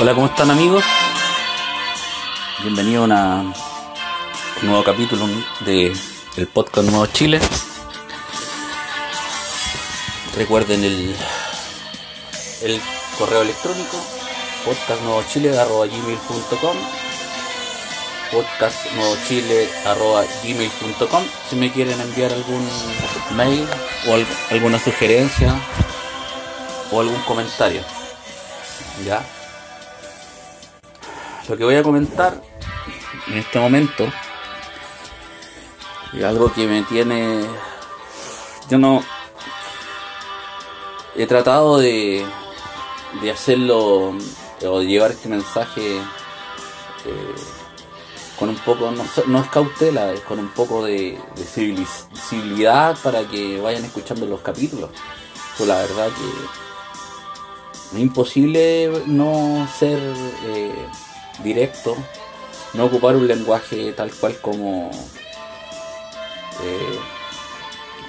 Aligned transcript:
Hola, 0.00 0.14
¿cómo 0.14 0.26
están 0.26 0.50
amigos? 0.50 0.84
Bienvenido 2.60 3.02
a 3.02 3.04
una- 3.04 3.44
nuevo 4.62 4.84
capítulo 4.84 5.26
de 5.60 5.92
el 6.36 6.46
podcast 6.48 6.88
Nuevo 6.88 7.06
Chile. 7.06 7.40
Recuerden 10.36 10.84
el, 10.84 11.16
el 12.62 12.80
correo 13.18 13.42
electrónico 13.42 13.96
podcastnuevochile.gmail.com 14.64 16.76
podcastnuevochile.gmail.com 18.32 21.24
si 21.50 21.56
me 21.56 21.70
quieren 21.72 22.00
enviar 22.00 22.32
algún 22.32 22.66
mail 23.36 23.66
o 24.08 24.14
al- 24.14 24.26
alguna 24.50 24.78
sugerencia 24.78 25.54
o 26.90 27.00
algún 27.00 27.20
comentario. 27.22 27.82
¿Ya? 29.04 29.22
Lo 31.48 31.56
que 31.56 31.64
voy 31.64 31.74
a 31.76 31.82
comentar 31.82 32.40
en 33.26 33.38
este 33.38 33.58
momento 33.58 34.06
es 36.12 36.24
algo 36.24 36.52
que 36.52 36.66
me 36.66 36.82
tiene. 36.82 37.44
Yo 38.68 38.78
no. 38.78 39.02
He 41.14 41.26
tratado 41.26 41.78
de, 41.78 42.24
de 43.20 43.30
hacerlo 43.30 44.14
o 44.66 44.78
de 44.80 44.86
llevar 44.86 45.10
este 45.10 45.28
mensaje 45.28 45.96
eh, 45.96 47.34
con 48.38 48.48
un 48.48 48.56
poco, 48.56 48.90
no, 48.90 49.04
no 49.26 49.40
es 49.40 49.48
cautela, 49.50 50.12
es 50.12 50.20
con 50.20 50.38
un 50.38 50.48
poco 50.48 50.84
de, 50.84 51.18
de 51.36 51.84
civilidad 52.14 52.96
para 53.02 53.28
que 53.28 53.60
vayan 53.60 53.84
escuchando 53.84 54.26
los 54.26 54.40
capítulos. 54.40 54.90
Pues 55.56 55.68
la 55.68 55.78
verdad 55.78 56.08
que 56.08 57.96
es 57.96 58.02
imposible 58.02 59.04
no 59.06 59.68
ser 59.78 59.98
eh, 60.46 60.88
directo, 61.44 61.94
no 62.72 62.86
ocupar 62.86 63.16
un 63.16 63.26
lenguaje 63.28 63.92
tal 63.92 64.10
cual 64.12 64.38
como 64.40 64.90
eh, 66.62 66.98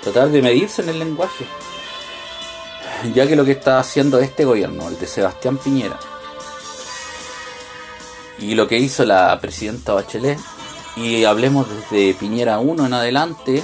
tratar 0.02 0.30
de 0.30 0.41
medirse 0.41 0.81
en 0.81 0.89
el 0.89 0.99
lenguaje, 0.99 1.45
ya 3.13 3.27
que 3.27 3.36
lo 3.36 3.45
que 3.45 3.52
está 3.52 3.80
haciendo 3.80 4.19
este 4.19 4.45
gobierno, 4.45 4.88
el 4.89 4.99
de 4.99 5.08
Sebastián 5.08 5.58
Piñera, 5.58 5.99
y 8.39 8.55
lo 8.55 8.67
que 8.67 8.77
hizo 8.77 9.05
la 9.05 9.39
presidenta 9.39 9.94
Bachelet, 9.94 10.39
y 10.95 11.23
hablemos 11.23 11.67
desde 11.69 12.14
Piñera 12.14 12.59
1 12.59 12.86
en 12.86 12.94
adelante, 12.94 13.64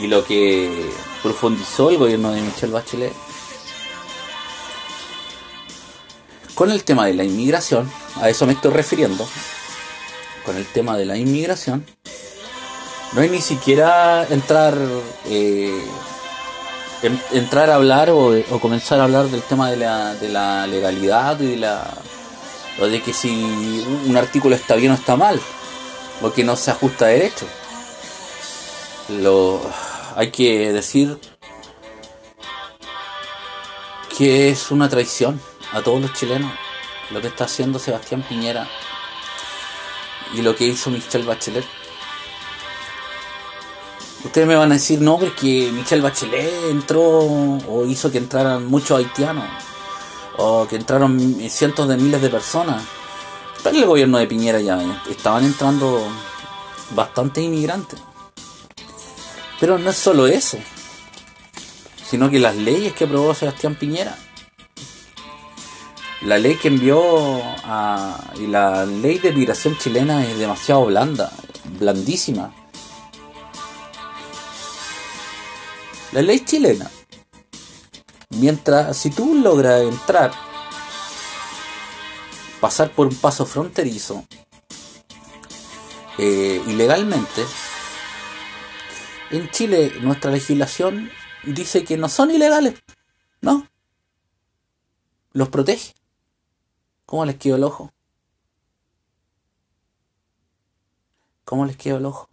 y 0.00 0.06
lo 0.06 0.24
que 0.24 0.90
profundizó 1.22 1.90
el 1.90 1.98
gobierno 1.98 2.32
de 2.32 2.42
Michelle 2.42 2.72
Bachelet, 2.72 3.12
con 6.54 6.72
el 6.72 6.82
tema 6.82 7.06
de 7.06 7.14
la 7.14 7.22
inmigración, 7.22 7.88
a 8.16 8.28
eso 8.28 8.44
me 8.44 8.54
estoy 8.54 8.72
refiriendo, 8.72 9.28
con 10.48 10.56
el 10.56 10.64
tema 10.64 10.96
de 10.96 11.04
la 11.04 11.18
inmigración, 11.18 11.84
no 13.12 13.20
hay 13.20 13.28
ni 13.28 13.42
siquiera 13.42 14.26
entrar 14.30 14.74
eh, 15.26 15.78
en- 17.02 17.22
entrar 17.32 17.68
a 17.68 17.74
hablar 17.74 18.08
o, 18.08 18.28
o 18.50 18.58
comenzar 18.58 18.98
a 19.00 19.04
hablar 19.04 19.26
del 19.26 19.42
tema 19.42 19.70
de 19.70 19.76
la, 19.76 20.14
de 20.14 20.30
la 20.30 20.66
legalidad 20.66 21.38
y 21.40 21.48
de 21.48 21.56
la 21.58 21.86
o 22.80 22.86
de 22.86 23.02
que 23.02 23.12
si 23.12 23.84
un 24.06 24.16
artículo 24.16 24.56
está 24.56 24.74
bien 24.76 24.92
o 24.92 24.94
está 24.94 25.16
mal 25.16 25.38
o 26.22 26.32
que 26.32 26.44
no 26.44 26.56
se 26.56 26.70
ajusta 26.70 27.04
a 27.04 27.08
derecho. 27.08 27.46
Lo, 29.20 29.60
hay 30.16 30.30
que 30.30 30.72
decir 30.72 31.18
que 34.16 34.48
es 34.48 34.70
una 34.70 34.88
traición 34.88 35.38
a 35.74 35.82
todos 35.82 36.00
los 36.00 36.12
chilenos 36.14 36.50
lo 37.10 37.20
que 37.20 37.28
está 37.28 37.44
haciendo 37.44 37.78
Sebastián 37.78 38.22
Piñera 38.26 38.66
y 40.34 40.42
lo 40.42 40.54
que 40.54 40.66
hizo 40.66 40.90
Michelle 40.90 41.24
Bachelet. 41.24 41.64
Ustedes 44.24 44.46
me 44.46 44.56
van 44.56 44.72
a 44.72 44.74
decir, 44.74 45.00
no, 45.00 45.18
porque 45.18 45.70
Michelle 45.72 46.02
Bachelet 46.02 46.70
entró 46.70 47.02
o 47.02 47.86
hizo 47.86 48.10
que 48.10 48.18
entraran 48.18 48.66
muchos 48.66 48.98
haitianos 48.98 49.44
o 50.36 50.66
que 50.68 50.76
entraron 50.76 51.18
cientos 51.48 51.88
de 51.88 51.96
miles 51.96 52.20
de 52.20 52.28
personas. 52.28 52.82
Pero 53.62 53.76
el 53.76 53.86
gobierno 53.86 54.18
de 54.18 54.26
Piñera 54.26 54.60
ya 54.60 55.02
estaban 55.08 55.44
entrando 55.44 56.02
bastantes 56.90 57.44
inmigrantes. 57.44 57.98
Pero 59.60 59.78
no 59.78 59.90
es 59.90 59.96
solo 59.96 60.26
eso, 60.26 60.58
sino 62.08 62.30
que 62.30 62.38
las 62.38 62.54
leyes 62.54 62.92
que 62.92 63.04
aprobó 63.04 63.34
Sebastián 63.34 63.74
Piñera 63.74 64.16
la 66.22 66.38
ley 66.38 66.56
que 66.56 66.68
envió 66.68 67.40
a, 67.64 68.32
y 68.36 68.46
la 68.46 68.84
ley 68.84 69.18
de 69.18 69.32
migración 69.32 69.78
chilena 69.78 70.24
es 70.26 70.38
demasiado 70.38 70.86
blanda, 70.86 71.30
blandísima. 71.78 72.52
La 76.12 76.22
ley 76.22 76.40
chilena, 76.40 76.90
mientras 78.30 78.96
si 78.96 79.10
tú 79.10 79.36
logras 79.36 79.82
entrar, 79.82 80.32
pasar 82.60 82.90
por 82.90 83.06
un 83.06 83.14
paso 83.14 83.46
fronterizo 83.46 84.24
eh, 86.16 86.60
ilegalmente, 86.66 87.44
en 89.30 89.48
Chile 89.50 89.92
nuestra 90.00 90.30
legislación 90.32 91.10
dice 91.44 91.84
que 91.84 91.96
no 91.96 92.08
son 92.08 92.30
ilegales, 92.30 92.74
¿no? 93.40 93.68
Los 95.32 95.50
protege. 95.50 95.97
¿Cómo 97.08 97.24
les 97.24 97.36
quedó 97.36 97.56
el 97.56 97.64
ojo? 97.64 97.90
¿Cómo 101.46 101.64
les 101.64 101.74
quedó 101.78 101.96
el 101.96 102.04
ojo? 102.04 102.28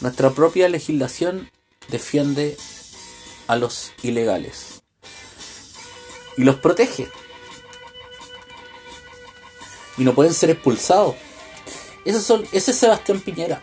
Nuestra 0.00 0.30
propia 0.30 0.68
legislación 0.68 1.50
defiende 1.88 2.56
a 3.48 3.56
los 3.56 3.90
ilegales 4.04 4.84
y 6.36 6.44
los 6.44 6.54
protege. 6.60 7.08
Y 9.98 10.04
no 10.04 10.14
pueden 10.14 10.32
ser 10.32 10.50
expulsados. 10.50 11.16
Esos 12.04 12.22
son, 12.22 12.46
ese 12.52 12.70
es 12.70 12.76
Sebastián 12.76 13.20
Piñera. 13.20 13.60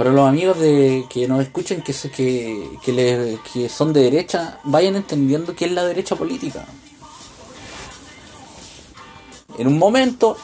Para 0.00 0.12
los 0.12 0.26
amigos 0.26 0.58
de 0.58 1.04
que 1.10 1.28
nos 1.28 1.42
escuchen 1.42 1.82
que, 1.82 1.92
que, 2.82 3.38
que, 3.52 3.68
son 3.68 3.92
de 3.92 4.04
derecha, 4.04 4.58
vayan 4.64 4.96
entendiendo 4.96 5.54
qué 5.54 5.66
es 5.66 5.72
la 5.72 5.84
derecha 5.84 6.16
política. 6.16 6.64
En 9.58 9.66
un 9.66 9.76
momento 9.76 10.38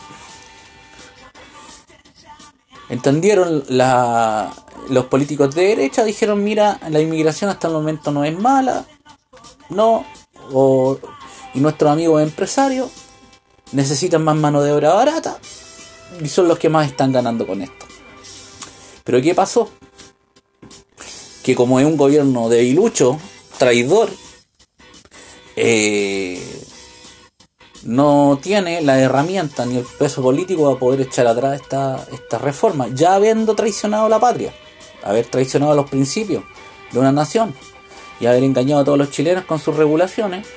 entendieron 2.90 3.64
los 4.90 5.06
políticos 5.06 5.54
de 5.54 5.68
derecha, 5.68 6.04
dijeron, 6.04 6.44
mira, 6.44 6.78
la 6.90 7.00
inmigración 7.00 7.48
hasta 7.48 7.68
el 7.68 7.72
momento 7.72 8.10
no 8.10 8.24
es 8.24 8.38
mala, 8.38 8.84
no, 9.70 10.04
y 11.54 11.60
nuestros 11.60 11.90
amigos 11.90 12.22
empresarios 12.22 12.90
necesitan 13.72 14.22
más 14.22 14.36
mano 14.36 14.60
de 14.60 14.72
obra 14.72 14.92
barata 14.92 15.38
y 16.20 16.28
son 16.28 16.46
los 16.46 16.58
que 16.58 16.68
más 16.68 16.86
están 16.88 17.10
ganando 17.10 17.46
con 17.46 17.62
esto. 17.62 17.85
Pero 19.06 19.22
¿qué 19.22 19.34
pasó? 19.34 19.70
Que 21.44 21.54
como 21.54 21.78
es 21.78 21.86
un 21.86 21.96
gobierno 21.96 22.48
debilucho, 22.48 23.18
traidor, 23.56 24.10
eh, 25.54 26.42
no 27.84 28.38
tiene 28.42 28.82
la 28.82 28.98
herramienta 28.98 29.64
ni 29.64 29.76
el 29.76 29.84
peso 29.84 30.20
político 30.22 30.64
para 30.64 30.78
poder 30.78 31.00
echar 31.02 31.28
atrás 31.28 31.60
esta, 31.62 32.04
esta 32.12 32.38
reforma, 32.38 32.88
ya 32.92 33.14
habiendo 33.14 33.54
traicionado 33.54 34.08
la 34.08 34.18
patria, 34.18 34.52
haber 35.04 35.26
traicionado 35.26 35.76
los 35.76 35.88
principios 35.88 36.42
de 36.90 36.98
una 36.98 37.12
nación 37.12 37.54
y 38.18 38.26
haber 38.26 38.42
engañado 38.42 38.82
a 38.82 38.84
todos 38.84 38.98
los 38.98 39.10
chilenos 39.12 39.44
con 39.44 39.60
sus 39.60 39.76
regulaciones, 39.76 40.48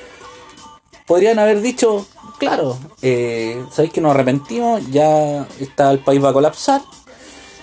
podrían 1.05 1.37
haber 1.37 1.61
dicho, 1.61 2.07
claro, 2.39 2.79
eh, 3.03 3.63
sabéis 3.71 3.93
que 3.93 4.01
nos 4.01 4.15
arrepentimos, 4.15 4.89
ya 4.89 5.47
está 5.59 5.91
el 5.91 5.99
país 5.99 6.23
va 6.23 6.29
a 6.29 6.33
colapsar, 6.33 6.81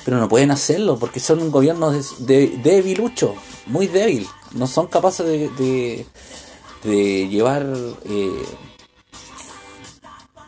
pero 0.07 0.19
no 0.19 0.29
pueden 0.29 0.51
hacerlo 0.53 0.99
porque 0.99 1.21
son 1.21 1.43
un 1.43 1.51
gobierno 1.51 1.91
de, 1.91 2.03
de- 2.21 2.59
debilucho, 2.63 3.35
muy 3.67 3.89
débil. 3.89 4.27
No 4.53 4.67
son 4.69 4.87
capaces 4.87 5.27
de, 5.27 5.49
de, 5.51 6.07
de 6.85 7.29
llevar 7.29 7.67
eh, 8.05 8.45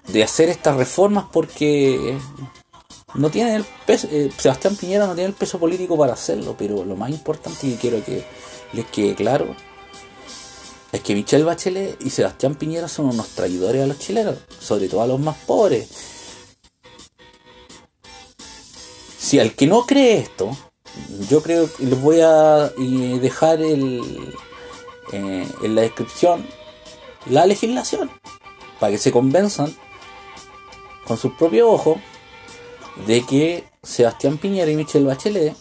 de 0.06 0.22
hacer 0.22 0.49
estas 0.49 0.76
reformas 0.76 1.26
porque 1.32 2.16
no 3.14 3.31
tiene 3.31 3.56
el 3.56 3.64
peso, 3.84 4.06
eh, 4.10 4.31
Sebastián 4.38 4.76
Piñera 4.76 5.06
no 5.08 5.14
tiene 5.14 5.28
el 5.31 5.34
peso 5.34 5.58
político 5.58 5.99
para 5.99 6.12
hacerlo, 6.12 6.55
pero 6.56 6.84
lo 6.84 6.94
más 6.96 7.10
importante 7.10 7.66
y 7.66 7.75
quiero 7.75 8.02
que 8.05 8.25
les 8.72 8.87
quede 8.87 9.14
claro 9.16 9.56
es 10.93 11.00
que 11.00 11.14
Michelle 11.14 11.44
Bachelet 11.44 12.00
y 12.00 12.10
Sebastián 12.10 12.55
Piñera 12.55 12.87
son 12.88 13.06
unos 13.06 13.28
traidores 13.31 13.82
a 13.82 13.87
los 13.87 13.99
chilenos, 13.99 14.37
sobre 14.60 14.88
todo 14.88 15.02
a 15.02 15.06
los 15.06 15.19
más 15.20 15.37
pobres. 15.46 15.88
Si 19.19 19.41
al 19.41 19.55
que 19.55 19.67
no 19.67 19.85
cree 19.85 20.19
esto, 20.19 20.56
yo 21.29 21.43
creo 21.43 21.73
que 21.73 21.85
les 21.85 22.00
voy 22.00 22.20
a 22.20 22.70
dejar 23.20 23.61
el, 23.61 24.35
eh, 25.12 25.49
en 25.62 25.75
la 25.75 25.82
descripción 25.82 26.47
la 27.26 27.47
legislación 27.47 28.11
para 28.79 28.93
que 28.93 28.99
se 28.99 29.12
convenzan 29.12 29.75
con 31.06 31.17
sus 31.17 31.32
propios 31.32 31.69
ojos 31.69 31.99
de 33.06 33.25
que 33.25 33.65
Sebastián 33.82 34.38
Piñera 34.38 34.70
y 34.70 34.76
Michelle 34.76 35.06
Bachelet 35.06 35.56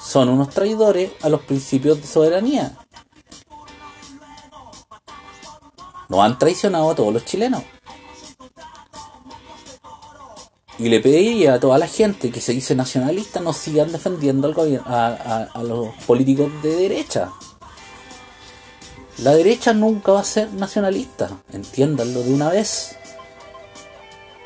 son 0.00 0.28
unos 0.28 0.50
traidores 0.50 1.10
a 1.22 1.28
los 1.28 1.42
principios 1.42 2.00
de 2.00 2.06
soberanía. 2.06 2.78
Nos 6.08 6.20
han 6.20 6.38
traicionado 6.38 6.90
a 6.90 6.94
todos 6.94 7.12
los 7.12 7.24
chilenos. 7.24 7.62
Y 10.78 10.88
le 10.90 11.00
pediría 11.00 11.54
a 11.54 11.60
toda 11.60 11.78
la 11.78 11.86
gente 11.86 12.30
que 12.30 12.40
se 12.40 12.52
dice 12.52 12.74
nacionalista 12.74 13.40
no 13.40 13.52
sigan 13.54 13.92
defendiendo 13.92 14.46
al 14.46 14.54
gobierno, 14.54 14.84
a, 14.86 15.62
los 15.62 15.88
políticos 16.06 16.50
de 16.62 16.76
derecha. 16.76 17.32
La 19.18 19.34
derecha 19.34 19.72
nunca 19.72 20.12
va 20.12 20.20
a 20.20 20.24
ser 20.24 20.52
nacionalista, 20.52 21.40
entiéndanlo 21.50 22.22
de 22.22 22.34
una 22.34 22.50
vez. 22.50 22.96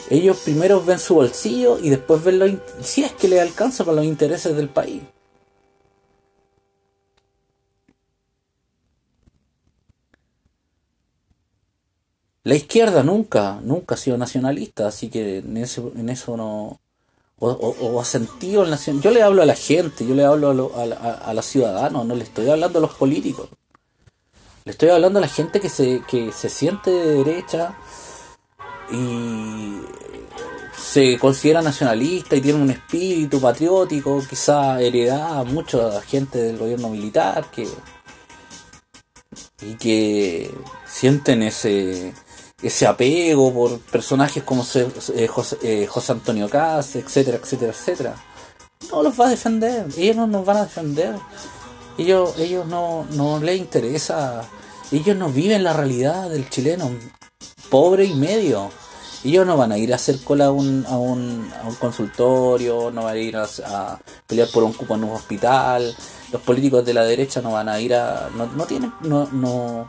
Ellos 0.08 0.38
primero 0.44 0.82
ven 0.84 1.00
su 1.00 1.16
bolsillo 1.16 1.78
y 1.80 1.90
después 1.90 2.22
ven 2.22 2.38
lo 2.38 2.46
si 2.80 3.02
es 3.02 3.12
que 3.12 3.28
le 3.28 3.40
alcanza 3.40 3.84
con 3.84 3.96
los 3.96 4.04
intereses 4.04 4.56
del 4.56 4.68
país. 4.68 5.02
La 12.42 12.54
izquierda 12.54 13.02
nunca, 13.02 13.60
nunca 13.62 13.94
ha 13.94 13.98
sido 13.98 14.16
nacionalista, 14.16 14.88
así 14.88 15.08
que 15.10 15.38
en 15.38 15.56
eso, 15.56 16.36
no... 16.36 16.80
O, 17.42 17.98
ha 17.98 18.04
sentido 18.04 18.64
el 18.64 18.70
nacional. 18.70 19.02
Yo 19.02 19.10
le 19.10 19.22
hablo 19.22 19.40
a 19.42 19.46
la 19.46 19.54
gente, 19.54 20.06
yo 20.06 20.14
le 20.14 20.24
hablo 20.24 20.72
a, 20.76 20.82
a, 20.82 21.32
los 21.32 21.46
ciudadanos, 21.46 22.04
no 22.04 22.14
le 22.14 22.24
estoy 22.24 22.50
hablando 22.50 22.78
a 22.78 22.82
los 22.82 22.92
políticos. 22.92 23.48
Le 24.64 24.72
estoy 24.72 24.90
hablando 24.90 25.18
a 25.18 25.22
la 25.22 25.28
gente 25.28 25.58
que 25.58 25.70
se, 25.70 26.02
que 26.06 26.32
se 26.32 26.50
siente 26.50 26.90
de 26.90 27.24
derecha 27.24 27.78
y 28.92 29.80
se 30.76 31.18
considera 31.18 31.62
nacionalista 31.62 32.36
y 32.36 32.42
tiene 32.42 32.60
un 32.60 32.70
espíritu 32.70 33.40
patriótico, 33.40 34.22
quizá 34.28 34.78
heredada 34.82 35.44
mucha 35.44 36.02
gente 36.02 36.38
del 36.42 36.58
gobierno 36.58 36.90
militar 36.90 37.50
que 37.50 37.66
y 39.62 39.74
que 39.74 40.50
sienten 40.86 41.42
ese 41.42 42.12
ese 42.62 42.86
apego 42.86 43.52
por 43.52 43.78
personajes 43.80 44.42
como 44.42 44.62
eh, 44.62 45.26
José, 45.26 45.58
eh, 45.62 45.86
José, 45.86 46.12
Antonio 46.12 46.48
Caz, 46.48 46.96
etcétera, 46.96 47.38
etcétera, 47.38 47.72
etcétera. 47.72 48.14
No 48.90 49.02
los 49.02 49.18
va 49.18 49.26
a 49.26 49.30
defender, 49.30 49.86
ellos 49.96 50.16
no 50.16 50.26
nos 50.26 50.44
van 50.44 50.58
a 50.58 50.64
defender. 50.64 51.16
Ellos, 51.98 52.38
ellos 52.38 52.66
no, 52.66 53.06
no 53.10 53.40
les 53.40 53.58
interesa, 53.58 54.42
ellos 54.90 55.16
no 55.16 55.28
viven 55.28 55.62
la 55.62 55.74
realidad 55.74 56.30
del 56.30 56.48
chileno, 56.48 56.90
pobre 57.68 58.04
y 58.04 58.14
medio. 58.14 58.70
Ellos 59.22 59.46
no 59.46 59.58
van 59.58 59.70
a 59.72 59.76
ir 59.76 59.92
a 59.92 59.96
hacer 59.96 60.18
cola 60.24 60.46
a 60.46 60.50
un, 60.50 60.86
a 60.88 60.96
un, 60.96 61.52
a 61.62 61.68
un 61.68 61.74
consultorio, 61.74 62.90
no 62.90 63.04
van 63.04 63.16
a 63.16 63.18
ir 63.18 63.36
a, 63.36 63.44
a, 63.66 64.00
pelear 64.26 64.48
por 64.50 64.64
un 64.64 64.72
cupo 64.72 64.94
en 64.94 65.04
un 65.04 65.10
hospital. 65.10 65.94
Los 66.32 66.40
políticos 66.40 66.86
de 66.86 66.94
la 66.94 67.04
derecha 67.04 67.42
no 67.42 67.52
van 67.52 67.68
a 67.68 67.78
ir 67.78 67.94
a. 67.94 68.30
No, 68.34 68.46
no 68.46 68.64
tienen. 68.64 68.94
No, 69.02 69.28
no, 69.30 69.86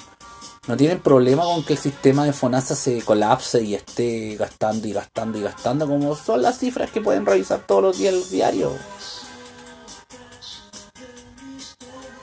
no 0.68 0.78
tienen 0.78 1.00
problema 1.00 1.44
con 1.44 1.64
que 1.64 1.74
el 1.74 1.80
sistema 1.80 2.24
de 2.24 2.34
FONASA 2.34 2.76
se 2.76 3.02
colapse 3.02 3.64
y 3.64 3.74
esté 3.74 4.36
gastando 4.36 4.88
y 4.88 4.94
gastando 4.94 5.38
y 5.40 5.42
gastando, 5.42 5.88
como 5.88 6.16
son 6.16 6.42
las 6.42 6.60
cifras 6.60 6.92
que 6.92 7.02
pueden 7.02 7.26
revisar 7.26 7.66
todos 7.66 7.82
los 7.82 7.98
días 7.98 8.14
el 8.14 8.30
diario. 8.30 8.72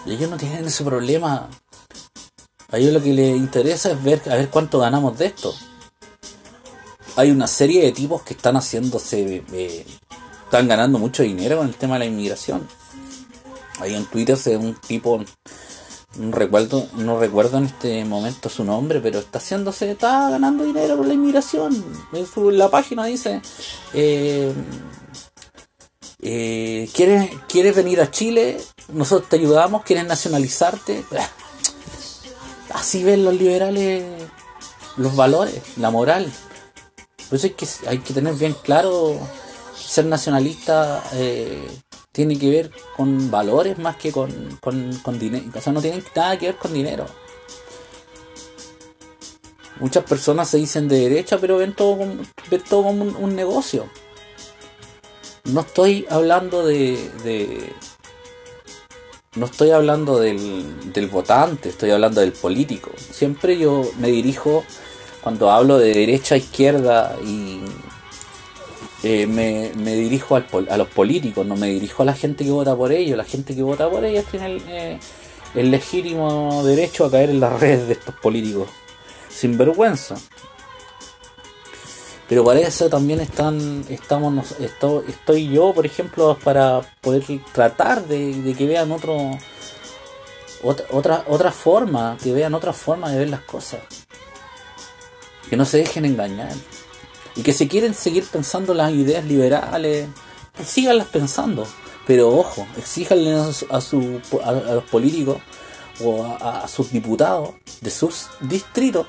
Y 0.06 0.12
ellos 0.12 0.31
no 0.31 0.37
tienen 0.37 0.64
ese 0.64 0.85
problema. 0.85 1.49
A 2.70 2.79
ellos 2.79 2.93
lo 2.93 3.02
que 3.02 3.12
les 3.12 3.37
interesa 3.37 3.90
es 3.90 4.02
ver 4.02 4.23
a 4.31 4.37
ver 4.37 4.49
cuánto 4.50 4.79
ganamos 4.79 5.19
de 5.19 5.26
esto. 5.26 5.52
Hay 7.17 7.31
una 7.32 7.49
serie 7.49 7.82
de 7.82 7.93
tipos 7.93 8.23
que 8.23 8.35
están 8.35 8.56
haciéndose. 8.56 9.43
Eh, 9.52 9.85
están 10.44 10.69
ganando 10.69 10.99
mucho 10.99 11.23
dinero 11.25 11.58
con 11.58 11.67
el 11.67 11.75
tema 11.75 11.94
de 11.94 12.00
la 12.00 12.05
inmigración. 12.06 12.67
Ahí 13.81 13.94
en 13.94 14.06
Twitter 14.06 14.37
se 14.37 14.56
un 14.56 14.75
tipo 14.76 15.23
no 16.16 16.32
recuerdo, 16.32 16.87
no 16.94 17.20
recuerdo 17.20 17.58
en 17.58 17.64
este 17.64 18.05
momento 18.05 18.49
su 18.49 18.64
nombre, 18.64 19.00
pero 19.00 19.19
está 19.19 19.38
haciéndose, 19.38 19.90
está 19.90 20.31
ganando 20.31 20.64
dinero 20.64 20.96
con 20.96 21.08
la 21.08 21.14
inmigración. 21.14 21.84
En 22.12 22.58
la 22.58 22.70
página 22.70 23.05
dice, 23.05 23.43
eh, 23.94 24.52
eh, 26.20 26.88
¿quieres, 26.94 27.31
¿quieres 27.49 27.76
venir 27.76 28.00
a 28.00 28.10
Chile? 28.10 28.60
Nosotros 28.93 29.28
te 29.28 29.37
ayudamos, 29.37 29.84
¿quieres 29.84 30.06
nacionalizarte? 30.06 31.05
Así 32.72 33.04
ven 33.04 33.25
los 33.25 33.34
liberales 33.34 34.04
los 34.99 35.16
valores, 35.16 35.62
la 35.76 35.90
moral. 35.90 36.31
Por 37.28 37.38
eso 37.38 37.46
hay 37.46 37.52
que, 37.54 37.66
hay 37.87 37.99
que 37.99 38.14
tener 38.14 38.34
bien 38.34 38.54
claro 38.62 39.16
ser 39.75 40.06
nacionalista 40.06 41.02
eh, 41.14 41.66
tiene 42.18 42.36
que 42.36 42.50
ver 42.50 42.72
con 42.96 43.30
valores 43.30 43.78
más 43.78 43.94
que 43.94 44.10
con, 44.10 44.28
dinero. 45.20 45.44
O 45.54 45.60
sea, 45.60 45.72
no 45.72 45.80
tiene 45.80 46.02
nada 46.16 46.36
que 46.36 46.46
ver 46.46 46.56
con 46.56 46.74
dinero. 46.74 47.06
Muchas 49.78 50.02
personas 50.02 50.48
se 50.48 50.56
dicen 50.56 50.88
de 50.88 50.98
derecha, 50.98 51.38
pero 51.38 51.58
ven 51.58 51.76
todo 51.76 51.96
como, 51.98 52.14
ven 52.50 52.62
todo 52.68 52.82
como 52.82 53.04
un, 53.04 53.36
negocio. 53.36 53.88
No 55.44 55.60
estoy 55.60 56.06
hablando 56.10 56.66
de, 56.66 57.72
no 59.36 59.46
estoy 59.46 59.70
hablando 59.70 60.18
del, 60.18 60.92
del, 60.92 61.06
votante, 61.06 61.68
estoy 61.68 61.92
hablando 61.92 62.20
del 62.20 62.32
político. 62.32 62.90
Siempre 63.12 63.56
yo 63.58 63.88
me 64.00 64.08
dirijo, 64.08 64.64
cuando 65.22 65.52
hablo 65.52 65.78
de 65.78 65.94
derecha, 65.94 66.36
izquierda 66.36 67.16
y 67.24 67.60
eh, 69.02 69.26
me, 69.26 69.95
dirijo 69.95 70.37
a 70.37 70.76
los 70.76 70.88
políticos, 70.88 71.47
no 71.47 71.55
me 71.55 71.69
dirijo 71.69 72.02
a 72.02 72.07
la 72.07 72.14
gente 72.14 72.45
que 72.45 72.50
vota 72.50 72.75
por 72.75 72.93
ellos. 72.93 73.17
La 73.17 73.25
gente 73.25 73.55
que 73.55 73.62
vota 73.62 73.88
por 73.88 74.05
ellos 74.05 74.25
tiene 74.31 74.47
el, 74.47 74.62
eh, 74.69 74.99
legítimo 75.55 76.64
derecho 76.64 77.05
a 77.05 77.11
caer 77.11 77.31
en 77.31 77.40
las 77.40 77.61
redes 77.61 77.87
de 77.87 77.93
estos 77.95 78.14
políticos, 78.17 78.69
sin 79.28 79.57
vergüenza. 79.57 80.17
Pero 82.28 82.45
para 82.45 82.61
eso 82.61 82.90
también 82.90 83.21
están, 83.21 83.87
estamos, 83.88 84.55
estoy 84.61 85.49
yo, 85.49 85.73
por 85.73 85.87
ejemplo, 85.87 86.37
para 86.45 86.83
poder 87.00 87.25
tratar 87.52 88.05
de, 88.07 88.55
que 88.59 88.67
vean 88.67 88.93
otro, 88.93 89.31
otra, 90.62 90.85
otra, 90.90 91.25
otra 91.26 91.52
forma, 91.52 92.19
que 92.23 92.33
vean 92.33 92.52
otra 92.52 92.75
forma 92.75 93.11
de 93.11 93.19
ver 93.21 93.31
las 93.31 93.40
cosas. 93.43 93.81
Que 95.49 95.57
no 95.57 95.64
se 95.64 95.78
dejen 95.78 96.05
engañar 96.05 96.52
y 97.38 97.42
que 97.42 97.52
si 97.52 97.68
quieren 97.68 97.95
seguir 97.95 98.25
pensando 98.25 98.75
las 98.75 98.92
ideas 98.92 99.25
liberales, 99.25 100.09
síganlas 100.66 101.07
pensando. 101.07 101.68
Pero 102.04 102.37
ojo, 102.37 102.66
exíjanle 102.76 103.33
a, 103.33 103.80
su, 103.80 104.21
a, 104.42 104.52
los 104.52 104.85
políticos 104.85 105.38
o 106.04 106.25
a, 106.25 106.66
sus 106.66 106.90
diputados 106.90 107.50
de 107.80 107.90
sus 107.90 108.26
distritos 108.40 109.07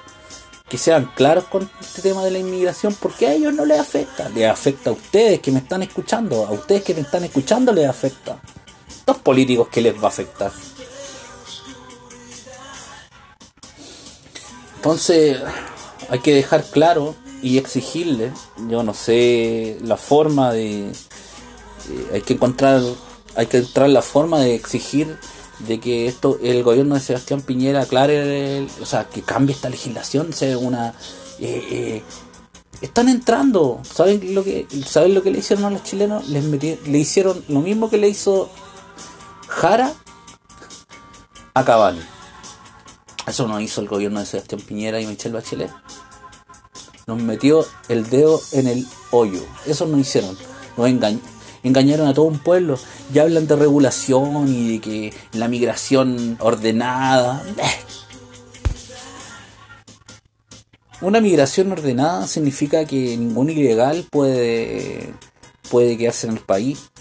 que 0.70 0.78
sean 0.78 1.12
claros 1.16 1.46
con 1.46 1.68
este 1.82 2.04
tema 2.04 2.24
de 2.24 2.30
la 2.30 2.38
inmigración 2.38 2.96
porque 3.02 3.26
a 3.26 3.34
ellos 3.34 3.52
no 3.52 3.66
les 3.66 3.80
afecta. 3.80 4.30
Les 4.30 4.48
afecta 4.48 4.92
a 4.92 4.94
ustedes 4.94 5.40
que 5.40 5.52
me 5.52 5.58
están 5.58 5.82
escuchando. 5.82 6.46
A 6.46 6.52
ustedes 6.52 6.84
que 6.84 6.94
me 6.94 7.02
están 7.02 7.24
escuchando 7.24 7.74
les 7.74 7.90
afecta. 7.90 8.40
Los 9.08 9.18
políticos 9.18 9.70
que 9.70 9.82
les 9.82 9.96
va 9.96 10.04
a 10.04 10.10
afectar. 10.10 10.52
Entonces 14.76 15.40
hay 16.12 16.20
que 16.20 16.36
dejar 16.36 16.64
claro 16.66 17.16
y 17.42 17.58
exigirle, 17.58 18.32
yo 18.70 18.84
no 18.84 18.94
sé 18.94 19.78
la 19.84 19.98
forma 19.98 20.52
de, 20.52 20.90
eh, 20.90 22.10
hay 22.14 22.22
que 22.22 22.34
encontrar, 22.34 22.82
hay 23.36 23.46
que 23.48 23.58
encontrar 23.60 23.90
la 23.90 24.02
forma 24.02 24.40
de 24.40 24.56
exigir 24.56 25.18
de 25.60 25.80
que 25.80 26.08
esto, 26.08 26.38
el 26.42 26.64
gobierno 26.64 26.96
de 26.96 27.02
Sebastián 27.02 27.42
Piñera 27.42 27.82
aclare, 27.82 28.68
o 28.82 28.86
sea, 28.86 29.08
que 29.10 29.22
cambie 29.22 29.56
esta 29.56 29.70
legislación, 29.70 30.34
sea 30.34 30.58
una, 30.58 30.94
eh, 31.40 31.64
eh, 31.72 32.04
están 32.82 33.10
entrando, 33.10 33.82
¿saben 33.84 34.34
lo 34.34 34.44
que, 34.44 34.68
saben 34.86 35.14
lo 35.14 35.22
que 35.22 35.32
le 35.32 35.40
hicieron 35.40 35.66
a 35.66 35.70
los 35.70 35.84
chilenos? 35.84 36.30
Les 36.30 36.44
le 36.46 36.98
hicieron 36.98 37.44
lo 37.50 37.60
mismo 37.62 37.90
que 37.90 37.98
le 37.98 38.08
hizo 38.08 38.50
Jara 39.48 39.94
a 41.54 41.66
Cavani. 41.66 42.02
Eso 43.28 43.48
no 43.48 43.60
hizo 43.60 43.82
el 43.82 43.88
gobierno 43.88 44.22
de 44.22 44.26
Sebastián 44.26 44.62
Piñera 44.62 45.00
y 45.00 45.08
Michelle 45.08 45.36
Bachelet 45.36 45.72
nos 47.10 47.22
metió 47.24 47.66
el 47.88 48.08
dedo 48.08 48.40
en 48.52 48.68
el 48.68 48.88
hoyo. 49.10 49.42
Eso 49.66 49.88
nos 49.88 50.00
hicieron. 50.00 50.38
Nos 50.78 50.88
engañaron 51.64 52.08
a 52.08 52.14
todo 52.14 52.26
un 52.26 52.38
pueblo. 52.38 52.78
Ya 53.12 53.24
hablan 53.24 53.48
de 53.48 53.56
regulación 53.56 54.48
y 54.48 54.74
de 54.74 54.80
que 54.80 55.14
la 55.34 55.48
migración 55.48 56.38
ordenada. 56.40 57.44
Una 61.02 61.20
migración 61.20 61.72
ordenada 61.72 62.28
significa 62.28 62.86
que 62.86 63.18
ningún 63.18 63.50
ilegal 63.50 64.06
puede, 64.12 65.12
puede 65.72 65.98
quedarse 65.98 66.28
en 66.28 66.34
el 66.34 66.42
país. 66.42 66.92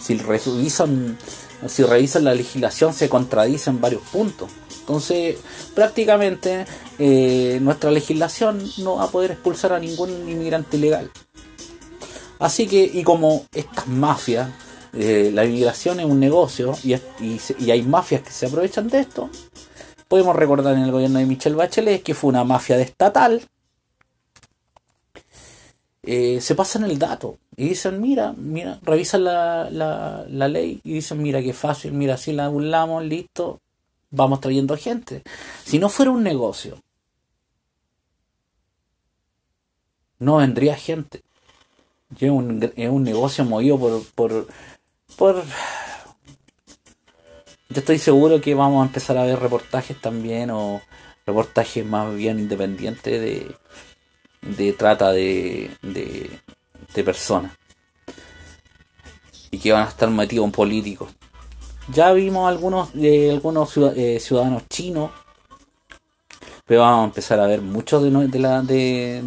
Si 0.00 0.16
revisan, 0.18 1.18
si 1.66 1.82
revisan 1.82 2.22
la 2.22 2.34
legislación 2.34 2.94
se 2.94 3.08
contradicen 3.08 3.80
varios 3.80 4.02
puntos. 4.02 4.50
Entonces, 4.86 5.38
prácticamente 5.74 6.64
eh, 7.00 7.58
nuestra 7.60 7.90
legislación 7.90 8.62
no 8.78 8.96
va 8.96 9.04
a 9.04 9.10
poder 9.10 9.32
expulsar 9.32 9.72
a 9.72 9.80
ningún 9.80 10.10
inmigrante 10.30 10.76
ilegal. 10.76 11.10
Así 12.38 12.68
que, 12.68 12.84
y 12.84 13.02
como 13.02 13.46
estas 13.52 13.88
mafias, 13.88 14.48
eh, 14.92 15.32
la 15.34 15.44
inmigración 15.44 15.98
es 15.98 16.06
un 16.06 16.20
negocio 16.20 16.72
y, 16.84 16.94
y, 16.94 17.70
hay 17.72 17.82
mafias 17.82 18.22
que 18.22 18.30
se 18.30 18.46
aprovechan 18.46 18.88
de 18.88 19.00
esto, 19.00 19.28
podemos 20.06 20.36
recordar 20.36 20.76
en 20.76 20.84
el 20.84 20.92
gobierno 20.92 21.18
de 21.18 21.26
Michelle 21.26 21.56
Bachelet 21.56 22.04
que 22.04 22.14
fue 22.14 22.30
una 22.30 22.44
mafia 22.44 22.78
estatal. 22.78 23.42
Eh, 26.04 26.40
se 26.40 26.54
pasan 26.54 26.84
el 26.84 26.96
dato 26.96 27.38
y 27.56 27.70
dicen, 27.70 28.00
mira, 28.00 28.32
mira, 28.36 28.78
revisan 28.82 29.24
la, 29.24 29.68
la, 29.68 30.24
la 30.28 30.46
ley 30.46 30.80
y 30.84 30.92
dicen, 30.92 31.20
mira 31.20 31.42
qué 31.42 31.52
fácil, 31.52 31.92
mira, 31.92 32.16
si 32.16 32.32
la 32.32 32.46
burlamos, 32.46 33.04
listo, 33.04 33.60
vamos 34.10 34.40
trayendo 34.40 34.76
gente. 34.76 35.22
Si 35.64 35.78
no 35.78 35.88
fuera 35.88 36.10
un 36.10 36.22
negocio, 36.22 36.82
no 40.18 40.36
vendría 40.36 40.76
gente. 40.76 41.22
Es 42.18 42.30
un, 42.30 42.72
es 42.76 42.88
un 42.88 43.02
negocio 43.02 43.44
movido 43.44 43.78
por, 43.78 44.04
por, 44.14 44.46
por... 45.16 45.44
Yo 47.68 47.80
estoy 47.80 47.98
seguro 47.98 48.40
que 48.40 48.54
vamos 48.54 48.82
a 48.82 48.86
empezar 48.86 49.18
a 49.18 49.24
ver 49.24 49.38
reportajes 49.40 50.00
también 50.00 50.50
o 50.50 50.80
reportajes 51.26 51.84
más 51.84 52.14
bien 52.14 52.38
independientes 52.38 53.20
de, 53.20 53.56
de 54.56 54.72
trata 54.72 55.10
de, 55.10 55.70
de, 55.82 56.40
de 56.94 57.04
personas. 57.04 57.52
Y 59.50 59.58
que 59.58 59.72
van 59.72 59.86
a 59.86 59.88
estar 59.88 60.08
metidos 60.08 60.44
en 60.44 60.52
políticos 60.52 61.12
ya 61.92 62.12
vimos 62.12 62.48
algunos, 62.48 62.92
de 62.92 63.30
algunos 63.30 63.76
eh, 63.76 64.18
ciudadanos 64.20 64.68
chinos, 64.68 65.10
pero 66.66 66.80
vamos 66.80 67.02
a 67.02 67.04
empezar 67.04 67.38
a 67.38 67.46
ver 67.46 67.62
muchos 67.62 68.02
de, 68.02 68.10
de, 68.10 69.22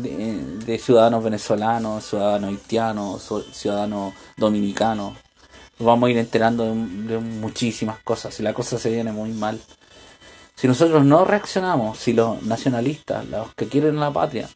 de, 0.65 0.77
ciudadanos 0.77 1.23
venezolanos, 1.23 2.03
ciudadanos 2.03 2.49
haitianos, 2.49 3.33
ciudadanos 3.53 4.13
dominicanos. 4.35 5.13
Nos 5.79 5.85
vamos 5.85 6.07
a 6.07 6.11
ir 6.11 6.17
enterando 6.17 6.65
de, 6.65 6.73
muchísimas 7.19 7.99
cosas 7.99 8.37
y 8.41 8.43
la 8.43 8.53
cosa 8.53 8.77
se 8.77 8.89
viene 8.89 9.13
muy 9.13 9.31
mal. 9.31 9.61
Si 10.55 10.67
nosotros 10.67 11.05
no 11.05 11.23
reaccionamos, 11.23 11.97
si 11.97 12.11
los 12.11 12.43
nacionalistas, 12.43 13.25
los 13.29 13.53
que 13.55 13.69
quieren 13.69 14.01
la 14.01 14.11
patria, 14.11 14.49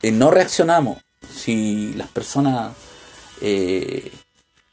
eh, 0.00 0.10
no 0.10 0.30
reaccionamos, 0.30 0.98
si 1.30 1.92
las 1.94 2.08
personas 2.08 2.74
eh, 3.42 4.10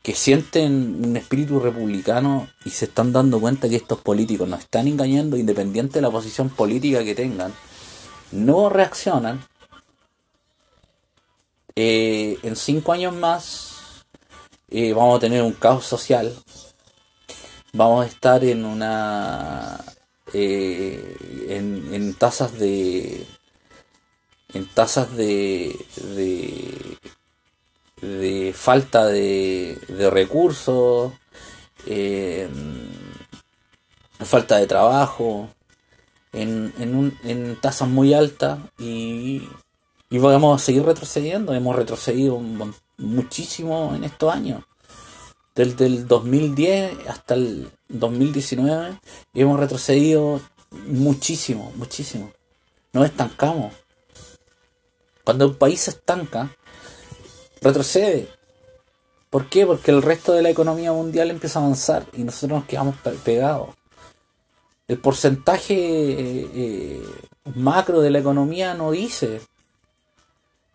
que 0.01 0.15
sienten 0.15 1.05
un 1.05 1.15
espíritu 1.15 1.59
republicano 1.59 2.49
y 2.65 2.71
se 2.71 2.85
están 2.85 3.13
dando 3.13 3.39
cuenta 3.39 3.69
que 3.69 3.75
estos 3.75 3.99
políticos 3.99 4.47
nos 4.47 4.61
están 4.61 4.87
engañando 4.87 5.37
independiente 5.37 5.95
de 5.95 6.01
la 6.01 6.09
posición 6.09 6.49
política 6.49 7.03
que 7.03 7.13
tengan, 7.13 7.53
no 8.31 8.69
reaccionan, 8.69 9.45
eh, 11.75 12.37
en 12.43 12.55
cinco 12.55 12.91
años 12.91 13.15
más 13.15 14.05
eh, 14.69 14.93
vamos 14.93 15.17
a 15.17 15.19
tener 15.19 15.41
un 15.43 15.53
caos 15.53 15.85
social, 15.85 16.33
vamos 17.73 18.05
a 18.05 18.07
estar 18.07 18.43
en 18.43 18.65
una... 18.65 19.83
Eh, 20.33 21.17
en, 21.49 21.93
en 21.93 22.13
tasas 22.13 22.57
de 22.57 23.27
en 24.53 24.65
tasas 24.67 25.15
de, 25.17 25.75
de 26.15 26.97
de 28.01 28.53
falta 28.55 29.05
de, 29.07 29.79
de 29.87 30.09
recursos, 30.09 31.13
eh, 31.85 32.49
falta 34.19 34.57
de 34.57 34.67
trabajo, 34.67 35.49
en, 36.33 36.73
en, 36.79 36.95
un, 36.95 37.17
en 37.23 37.55
tasas 37.59 37.87
muy 37.87 38.13
altas 38.13 38.59
y, 38.79 39.47
y 40.09 40.17
vamos 40.17 40.61
a 40.61 40.63
seguir 40.63 40.83
retrocediendo. 40.83 41.53
Hemos 41.53 41.75
retrocedido 41.75 42.41
muchísimo 42.97 43.93
en 43.95 44.03
estos 44.03 44.33
años. 44.33 44.63
Desde 45.53 45.85
el 45.85 46.07
2010 46.07 47.07
hasta 47.07 47.33
el 47.33 47.69
2019 47.89 48.99
hemos 49.33 49.59
retrocedido 49.59 50.41
muchísimo, 50.87 51.73
muchísimo. 51.75 52.31
Nos 52.93 53.05
estancamos. 53.05 53.73
Cuando 55.23 55.47
un 55.47 55.55
país 55.55 55.81
se 55.81 55.91
estanca, 55.91 56.55
retrocede. 57.61 58.27
¿Por 59.29 59.47
qué? 59.47 59.65
Porque 59.65 59.91
el 59.91 60.01
resto 60.01 60.33
de 60.33 60.41
la 60.41 60.49
economía 60.49 60.91
mundial 60.91 61.29
empieza 61.29 61.59
a 61.59 61.63
avanzar 61.63 62.05
y 62.13 62.23
nosotros 62.23 62.59
nos 62.59 62.67
quedamos 62.67 62.95
pegados. 63.23 63.69
El 64.87 64.97
porcentaje 64.97 65.73
eh, 65.73 66.49
eh, 66.53 67.03
macro 67.55 68.01
de 68.01 68.09
la 68.09 68.19
economía 68.19 68.73
no 68.73 68.91
dice. 68.91 69.41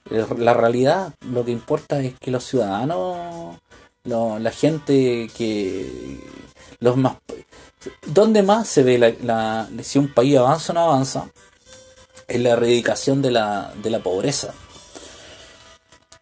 La 0.08 0.54
realidad, 0.54 1.12
lo 1.28 1.44
que 1.44 1.50
importa 1.50 2.00
es 2.00 2.14
que 2.18 2.30
los 2.30 2.44
ciudadanos, 2.44 3.58
la 4.04 4.50
gente 4.52 5.28
que... 5.36 6.20
los 6.78 6.96
más 6.96 7.16
¿Dónde 8.06 8.42
más 8.42 8.68
se 8.68 8.84
ve 8.84 9.16
la, 9.22 9.68
si 9.82 9.98
un 9.98 10.14
país 10.14 10.38
avanza 10.38 10.72
o 10.72 10.74
no 10.74 10.80
avanza? 10.82 11.28
En 12.28 12.44
la 12.44 12.50
erradicación 12.50 13.20
de 13.20 13.32
la, 13.32 13.72
de 13.82 13.90
la 13.90 13.98
pobreza 13.98 14.54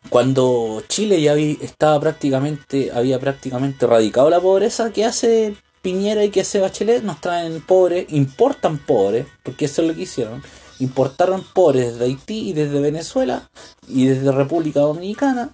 cuando 0.08 0.82
Chile 0.88 1.20
ya 1.20 1.34
estaba 1.34 1.98
prácticamente, 2.00 2.92
había 2.92 3.18
prácticamente 3.18 3.84
erradicado 3.84 4.30
la 4.30 4.40
pobreza, 4.40 4.92
¿qué 4.92 5.04
hace 5.04 5.56
Piñera 5.82 6.24
y 6.24 6.30
qué 6.30 6.42
hace 6.42 6.60
Bachelet? 6.60 7.02
Nos 7.02 7.20
traen 7.20 7.60
pobres, 7.60 8.06
importan 8.10 8.78
pobres, 8.78 9.26
porque 9.42 9.66
eso 9.66 9.82
es 9.82 9.88
lo 9.88 9.94
que 9.94 10.02
hicieron. 10.02 10.42
Importaron 10.78 11.44
pobres 11.52 11.92
desde 11.92 12.04
Haití 12.04 12.50
y 12.50 12.52
desde 12.52 12.80
Venezuela 12.80 13.48
y 13.86 14.06
desde 14.06 14.32
República 14.32 14.80
Dominicana 14.80 15.50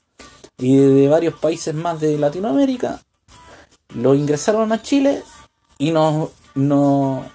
y 0.58 0.76
de 0.76 1.08
varios 1.08 1.34
países 1.34 1.74
más 1.74 2.00
de 2.00 2.18
Latinoamérica. 2.18 3.00
Los 3.94 4.16
ingresaron 4.16 4.72
a 4.72 4.82
Chile 4.82 5.22
y 5.78 5.90
nos, 5.90 6.30
nos, 6.54 7.26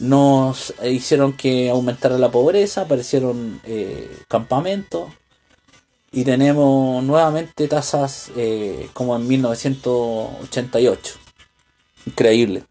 nos 0.00 0.74
hicieron 0.82 1.34
que 1.34 1.70
aumentara 1.70 2.18
la 2.18 2.30
pobreza, 2.30 2.82
aparecieron 2.82 3.60
eh, 3.64 4.10
campamentos, 4.28 5.12
y 6.12 6.24
tenemos 6.24 7.04
nuevamente 7.04 7.68
tasas 7.68 8.32
eh, 8.36 8.90
como 8.92 9.14
en 9.16 9.28
1988. 9.28 11.18
Increíble. 12.06 12.64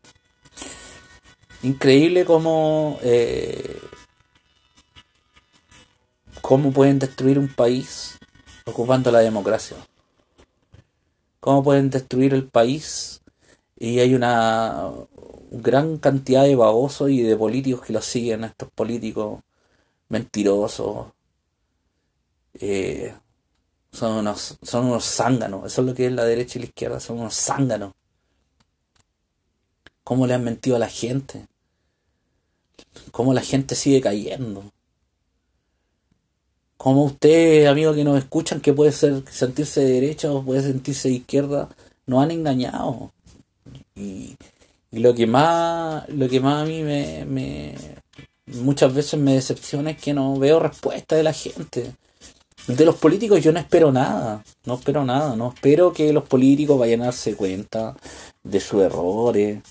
Increíble 1.63 2.25
como 2.25 2.99
eh, 3.01 3.79
cómo 6.41 6.71
pueden 6.71 6.99
destruir 6.99 7.39
un 7.39 7.47
país 7.47 8.17
ocupando 8.65 9.11
la 9.11 9.19
democracia. 9.19 9.77
Cómo 11.39 11.63
pueden 11.63 11.89
destruir 11.89 12.33
el 12.33 12.47
país 12.47 13.21
y 13.77 13.99
hay 13.99 14.13
una 14.15 14.91
gran 15.51 15.97
cantidad 15.97 16.43
de 16.43 16.55
babosos 16.55 17.09
y 17.09 17.21
de 17.21 17.37
políticos 17.37 17.85
que 17.85 17.93
lo 17.93 18.01
siguen, 18.01 18.43
estos 18.43 18.69
políticos 18.71 19.41
mentirosos. 20.09 21.07
Eh, 22.55 23.13
son 23.91 24.13
unos, 24.13 24.57
son 24.61 24.85
unos 24.85 25.05
zánganos. 25.05 25.65
Eso 25.65 25.81
es 25.81 25.87
lo 25.87 25.93
que 25.93 26.07
es 26.07 26.11
la 26.11 26.25
derecha 26.25 26.57
y 26.57 26.61
la 26.61 26.67
izquierda. 26.67 26.99
Son 26.99 27.19
unos 27.19 27.35
zánganos. 27.35 27.93
¿Cómo 30.03 30.27
le 30.27 30.33
han 30.33 30.43
mentido 30.43 30.75
a 30.75 30.79
la 30.79 30.89
gente? 30.89 31.47
¿Cómo 33.11 33.33
la 33.33 33.41
gente 33.41 33.75
sigue 33.75 34.01
cayendo? 34.01 34.63
¿Cómo 36.77 37.03
usted, 37.03 37.65
amigo 37.65 37.93
que 37.93 38.03
nos 38.03 38.17
escuchan, 38.17 38.61
que 38.61 38.73
puede 38.73 38.91
ser, 38.91 39.23
sentirse 39.29 39.81
de 39.81 39.91
derecha 39.91 40.31
o 40.31 40.43
puede 40.43 40.63
sentirse 40.63 41.09
de 41.09 41.15
izquierda, 41.15 41.69
nos 42.05 42.23
han 42.23 42.31
engañado? 42.31 43.11
Y, 43.95 44.37
y 44.91 44.99
lo 44.99 45.13
que 45.13 45.27
más, 45.27 46.07
lo 46.09 46.29
que 46.29 46.39
más 46.39 46.63
a 46.63 46.65
mí 46.65 46.81
me, 46.81 47.25
me, 47.25 47.75
muchas 48.47 48.93
veces 48.93 49.19
me 49.19 49.33
decepciona 49.33 49.91
es 49.91 49.97
que 50.01 50.13
no 50.13 50.37
veo 50.37 50.59
respuesta 50.59 51.15
de 51.15 51.23
la 51.23 51.33
gente. 51.33 51.93
De 52.69 52.85
los 52.85 52.97
políticos 52.97 53.43
yo 53.43 53.51
no 53.51 53.59
espero 53.59 53.91
nada, 53.91 54.43
no 54.65 54.75
espero 54.75 55.03
nada, 55.03 55.35
no 55.35 55.53
espero 55.55 55.91
que 55.91 56.13
los 56.13 56.25
políticos 56.25 56.77
vayan 56.77 57.01
a 57.01 57.05
darse 57.05 57.35
cuenta 57.35 57.95
de 58.43 58.59
sus 58.59 58.83
errores, 58.83 59.63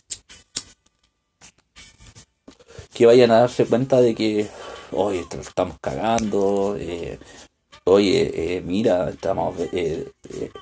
que 2.92 3.06
vayan 3.06 3.30
a 3.30 3.38
darse 3.38 3.66
cuenta 3.66 4.00
de 4.00 4.16
que 4.16 4.48
oye, 4.90 5.24
estamos 5.40 5.76
cagando, 5.80 6.76
eh, 6.76 7.20
oye, 7.84 8.56
eh, 8.56 8.60
mira, 8.62 9.10
estamos, 9.10 9.54
eh, 9.72 10.10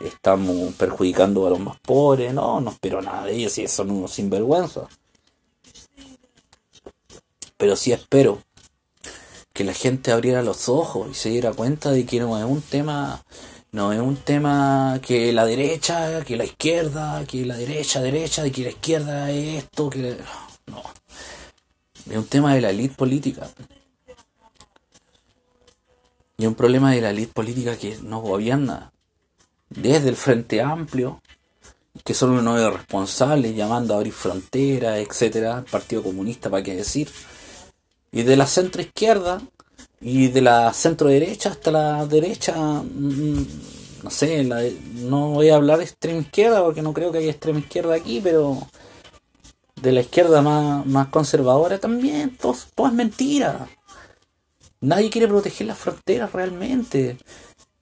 estamos 0.04 0.74
perjudicando 0.74 1.46
a 1.46 1.50
los 1.50 1.58
más 1.60 1.80
pobres, 1.80 2.34
no, 2.34 2.60
no 2.60 2.70
espero 2.70 3.00
nada 3.00 3.24
de 3.24 3.32
ellos, 3.32 3.56
y 3.56 3.66
son 3.66 3.90
unos 3.90 4.12
sinvergüenzas. 4.12 4.88
Pero 7.56 7.76
sí 7.76 7.92
espero 7.92 8.42
que 9.56 9.64
la 9.64 9.72
gente 9.72 10.12
abriera 10.12 10.42
los 10.42 10.68
ojos 10.68 11.08
y 11.10 11.14
se 11.14 11.30
diera 11.30 11.52
cuenta 11.52 11.90
de 11.90 12.04
que 12.04 12.20
no 12.20 12.38
es 12.38 12.44
un 12.44 12.60
tema 12.60 13.24
no 13.72 13.92
es 13.92 14.00
un 14.00 14.16
tema 14.16 15.00
que 15.02 15.32
la 15.32 15.44
derecha, 15.44 16.24
que 16.24 16.36
la 16.36 16.44
izquierda, 16.44 17.24
que 17.26 17.44
la 17.44 17.56
derecha, 17.56 18.00
derecha, 18.00 18.42
de 18.42 18.52
que 18.52 18.62
la 18.62 18.70
izquierda 18.70 19.30
es 19.30 19.64
esto, 19.64 19.90
que 19.90 20.16
no. 20.66 20.82
Es 22.10 22.16
un 22.16 22.26
tema 22.26 22.54
de 22.54 22.62
la 22.62 22.70
élite 22.70 22.94
política. 22.94 23.50
Y 26.38 26.46
un 26.46 26.54
problema 26.54 26.92
de 26.92 27.02
la 27.02 27.10
élite 27.10 27.32
política 27.34 27.76
que 27.76 27.98
no 28.02 28.20
gobierna. 28.20 28.92
Desde 29.68 30.08
el 30.08 30.16
Frente 30.16 30.62
Amplio, 30.62 31.20
que 32.02 32.14
son 32.14 32.30
unos 32.30 32.58
irresponsables 32.58 33.54
llamando 33.54 33.92
a 33.92 33.98
abrir 33.98 34.12
fronteras, 34.12 34.98
etcétera, 34.98 35.64
Partido 35.70 36.02
Comunista, 36.02 36.48
para 36.48 36.62
qué 36.62 36.76
decir. 36.76 37.10
Y 38.16 38.22
de 38.22 38.34
la 38.34 38.46
centro 38.46 38.80
izquierda, 38.80 39.42
y 40.00 40.28
de 40.28 40.40
la 40.40 40.72
centro 40.72 41.08
derecha 41.08 41.50
hasta 41.50 41.70
la 41.70 42.06
derecha, 42.06 42.54
mm, 42.56 43.46
no 44.04 44.10
sé, 44.10 44.42
no 44.42 45.32
voy 45.32 45.50
a 45.50 45.56
hablar 45.56 45.76
de 45.76 45.84
extrema 45.84 46.20
izquierda 46.20 46.64
porque 46.64 46.80
no 46.80 46.94
creo 46.94 47.12
que 47.12 47.18
haya 47.18 47.30
extrema 47.30 47.58
izquierda 47.58 47.94
aquí, 47.94 48.22
pero 48.24 48.56
de 49.82 49.92
la 49.92 50.00
izquierda 50.00 50.40
más, 50.40 50.86
más 50.86 51.08
conservadora 51.08 51.78
también, 51.78 52.34
todo 52.38 52.54
es 52.54 52.92
mentira. 52.94 53.68
Nadie 54.80 55.10
quiere 55.10 55.28
proteger 55.28 55.66
las 55.66 55.76
fronteras 55.76 56.32
realmente 56.32 57.18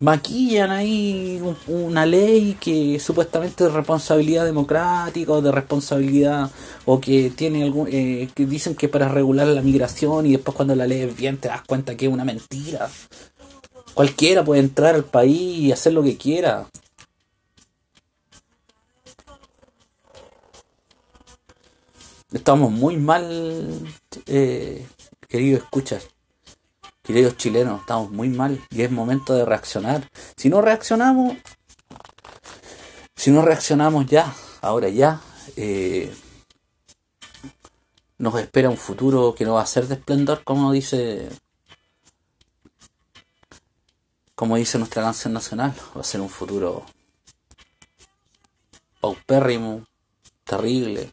maquillan 0.01 0.71
ahí 0.71 1.41
una 1.67 2.05
ley 2.05 2.57
que 2.61 2.99
supuestamente 2.99 3.65
es 3.65 3.73
responsabilidad 3.73 4.45
democrática 4.45 5.33
o 5.33 5.43
de 5.43 5.53
responsabilidad 5.53 6.51
o 6.85 7.01
que 7.01 7.31
tiene 7.31 7.65
algún 7.65 7.89
eh, 7.91 8.29
que 8.35 8.47
dicen 8.47 8.75
que 8.75 8.89
para 8.89 9.09
regular 9.09 9.47
la 9.47 9.63
migración 9.63 10.27
y 10.27 10.33
después 10.33 10.57
cuando 10.57 10.75
la 10.77 10.87
ley 10.87 11.07
bien 11.17 11.39
te 11.39 11.49
das 11.49 11.63
cuenta 11.63 11.97
que 11.97 12.07
es 12.07 12.13
una 12.13 12.25
mentira. 12.25 12.91
Cualquiera 13.95 14.45
puede 14.45 14.61
entrar 14.61 14.95
al 14.95 15.05
país 15.05 15.59
y 15.59 15.73
hacer 15.73 15.93
lo 15.93 16.03
que 16.03 16.17
quiera. 16.17 16.67
Estamos 22.33 22.73
muy 22.73 22.97
mal 22.97 23.81
eh, 24.27 24.85
queridos 25.29 25.63
escuchas 25.63 26.14
Queridos 27.05 27.37
chilenos, 27.37 27.81
estamos 27.81 28.11
muy 28.11 28.31
mal 28.31 28.65
y 28.71 28.81
es 28.81 28.91
momento 28.91 29.35
de 29.35 29.45
reaccionar. 29.45 30.11
Si 30.39 30.49
no 30.49 30.63
reaccionamos, 30.63 31.37
si 33.15 33.31
no 33.31 33.43
reaccionamos 33.43 34.07
ya, 34.07 34.35
ahora 34.63 34.89
ya, 34.89 35.21
eh, 35.55 36.11
nos 38.17 38.35
espera 38.41 38.71
un 38.71 38.79
futuro 38.79 39.35
que 39.35 39.45
no 39.45 39.53
va 39.53 39.61
a 39.61 39.67
ser 39.67 39.87
de 39.87 39.97
esplendor, 39.97 40.45
como 40.45 40.73
dice, 40.73 41.29
como 44.35 44.57
dice 44.57 44.79
nuestra 44.79 45.03
canción 45.03 45.35
nacional, 45.35 45.75
va 45.95 46.01
a 46.01 46.05
ser 46.05 46.23
un 46.23 46.31
futuro 46.31 46.87
paupérrimo, 49.03 49.85
terrible. 50.45 51.13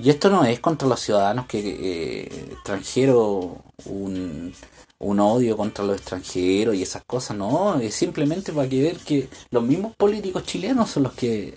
Y 0.00 0.10
esto 0.10 0.30
no 0.30 0.44
es 0.44 0.60
contra 0.60 0.86
los 0.86 1.00
ciudadanos 1.00 1.46
que 1.46 1.58
eh, 1.58 2.52
extranjeros, 2.52 3.56
un, 3.86 4.54
odio 5.00 5.56
contra 5.56 5.84
los 5.84 5.96
extranjeros 5.96 6.76
y 6.76 6.82
esas 6.82 7.02
cosas, 7.04 7.36
no, 7.36 7.80
es 7.80 7.94
simplemente 7.94 8.52
para 8.52 8.68
que 8.68 8.80
ver 8.80 8.96
que 8.98 9.28
los 9.50 9.62
mismos 9.62 9.96
políticos 9.96 10.44
chilenos 10.44 10.90
son 10.90 11.04
los 11.04 11.14
que 11.14 11.52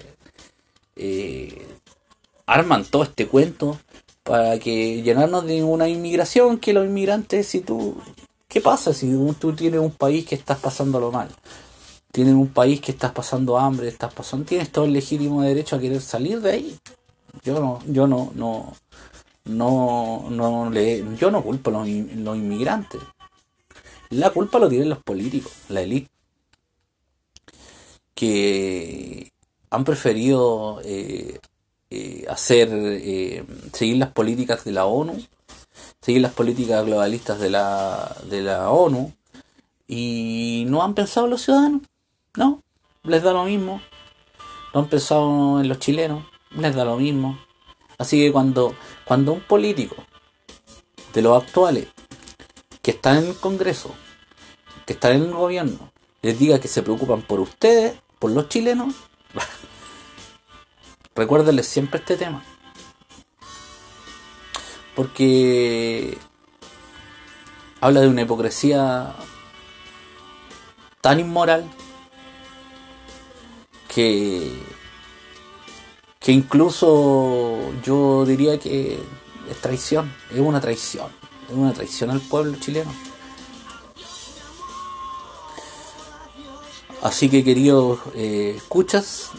eh, 0.96 1.68
arman 2.48 2.84
todo 2.86 3.04
este 3.04 3.28
cuento 3.28 3.78
para 4.24 4.58
que 4.58 5.02
llenarnos 5.04 5.46
de 5.46 5.64
una 5.64 5.88
inmigración 5.88 6.58
que 6.58 6.74
los 6.74 6.86
inmigrantes, 6.86 7.48
si 7.48 7.62
tú, 7.62 7.96
¿qué 8.48 8.60
pasa 8.60 8.94
si 8.94 9.12
tú 9.40 9.54
tienes 9.54 9.80
un 9.80 9.92
país 9.92 10.26
que 10.26 10.36
estás 10.36 10.60
pasándolo 10.60 11.12
mal? 11.12 11.30
Tienes 12.12 12.34
un 12.34 12.50
país 12.50 12.82
que 12.82 12.92
estás 12.92 13.12
pasando 13.12 13.58
hambre, 13.58 13.88
estás 13.88 14.14
pasando, 14.14 14.46
tienes 14.46 14.72
todo 14.72 14.86
el 14.86 14.94
legítimo 14.94 15.44
derecho 15.44 15.76
a 15.76 15.80
querer 15.80 16.02
salir 16.02 16.42
de 16.42 16.52
ahí. 16.52 16.80
Yo 17.44 17.60
no, 17.60 17.80
yo 17.88 18.08
no, 18.08 18.32
no, 18.36 18.74
no, 19.46 20.28
no 20.30 20.70
le, 20.70 21.06
yo 21.18 21.32
no 21.32 21.42
culpo 21.42 21.70
a 21.70 21.74
los, 21.74 21.88
inmigrantes. 21.88 23.02
La 24.10 24.30
culpa 24.30 24.60
lo 24.60 24.70
tienen 24.70 24.90
los 24.90 25.02
políticos, 25.02 25.52
la 25.70 25.82
élite, 25.82 26.10
que 28.14 29.32
han 29.70 29.84
preferido 29.86 30.82
eh, 30.84 31.40
eh, 31.90 32.26
hacer, 32.30 32.70
eh, 32.72 33.46
seguir 33.74 33.98
las 33.98 34.12
políticas 34.12 34.64
de 34.66 34.74
la 34.74 34.86
ONU, 34.86 35.18
seguir 36.02 36.22
las 36.22 36.34
políticas 36.34 36.86
globalistas 36.86 37.40
de 37.40 37.50
la, 37.50 38.16
de 38.30 38.42
la 38.42 38.70
ONU, 38.70 39.14
y 39.88 40.66
no 40.68 40.84
han 40.84 40.94
pensado 40.94 41.26
en 41.26 41.32
los 41.32 41.42
ciudadanos, 41.42 41.82
no, 42.36 42.62
les 43.04 43.24
da 43.24 43.34
lo 43.34 43.46
mismo, 43.46 43.82
no 44.74 44.82
han 44.82 44.90
pensado 44.90 45.60
en 45.62 45.68
los 45.68 45.80
chilenos, 45.80 46.26
les 46.56 46.76
da 46.76 46.86
lo 46.86 46.98
mismo. 46.98 47.40
Así 47.98 48.20
que 48.20 48.32
cuando, 48.32 48.76
cuando 49.06 49.34
un 49.34 49.42
político 49.42 49.96
de 51.14 51.22
los 51.22 51.42
actuales 51.42 51.88
que 52.82 52.92
están 52.92 53.18
en 53.18 53.26
el 53.28 53.36
Congreso, 53.36 53.94
que 54.86 54.94
están 54.94 55.14
en 55.14 55.24
el 55.24 55.34
gobierno, 55.34 55.92
les 56.22 56.38
diga 56.38 56.60
que 56.60 56.68
se 56.68 56.84
preocupan 56.84 57.22
por 57.22 57.40
ustedes, 57.40 58.00
por 58.20 58.32
los 58.32 58.50
chilenos, 58.50 58.96
recuérdenles 61.16 61.68
siempre 61.68 62.00
este 62.00 62.18
tema. 62.18 62.44
Porque 64.96 66.18
habla 67.80 68.02
de 68.02 68.08
una 68.08 68.22
hipocresía 68.24 69.16
tan 71.02 71.20
inmoral 71.20 71.70
que 73.88 74.81
que 76.22 76.32
incluso 76.32 77.60
yo 77.84 78.24
diría 78.26 78.60
que 78.60 79.00
es 79.50 79.58
traición, 79.60 80.14
es 80.32 80.40
una 80.40 80.62
traición, 80.62 81.08
es 81.50 81.56
una 81.56 81.74
traición 81.74 82.12
al 82.12 82.22
pueblo 82.22 82.58
chileno. 82.60 82.94
Así 87.02 87.28
que 87.28 87.44
queridos 87.44 88.00
eh, 88.14 88.54
escuchas, 88.56 89.32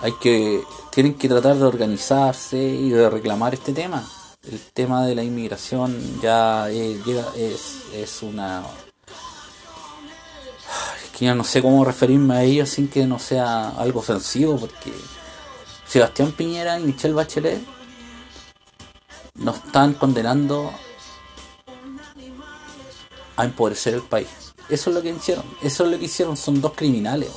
hay 0.00 0.12
que 0.20 0.64
tienen 0.90 1.14
que 1.14 1.28
tratar 1.28 1.56
de 1.56 1.64
organizarse 1.64 2.58
y 2.58 2.90
de 2.90 3.08
reclamar 3.08 3.54
este 3.54 3.72
tema. 3.72 4.04
El 4.50 4.58
tema 4.58 5.06
de 5.06 5.14
la 5.14 5.22
inmigración 5.22 6.20
ya 6.20 6.68
es, 6.70 7.06
es, 7.36 7.82
es 7.94 8.22
una 8.22 8.64
es 11.04 11.10
que 11.16 11.26
ya 11.26 11.36
no 11.36 11.44
sé 11.44 11.62
cómo 11.62 11.84
referirme 11.84 12.34
a 12.34 12.42
ello 12.42 12.66
sin 12.66 12.88
que 12.88 13.06
no 13.06 13.20
sea 13.20 13.68
algo 13.70 14.00
ofensivo 14.00 14.58
porque 14.58 14.92
Sebastián 15.88 16.32
Piñera 16.32 16.78
y 16.78 16.84
Michelle 16.84 17.14
Bachelet 17.14 17.60
nos 19.36 19.56
están 19.56 19.94
condenando 19.94 20.70
a 23.36 23.44
empobrecer 23.44 23.94
el 23.94 24.02
país. 24.02 24.28
Eso 24.68 24.90
es 24.90 24.96
lo 24.96 25.02
que 25.02 25.10
hicieron. 25.10 25.44
Eso 25.62 25.84
es 25.86 25.90
lo 25.90 25.98
que 25.98 26.04
hicieron. 26.04 26.36
Son 26.36 26.60
dos 26.60 26.74
criminales. 26.74 27.30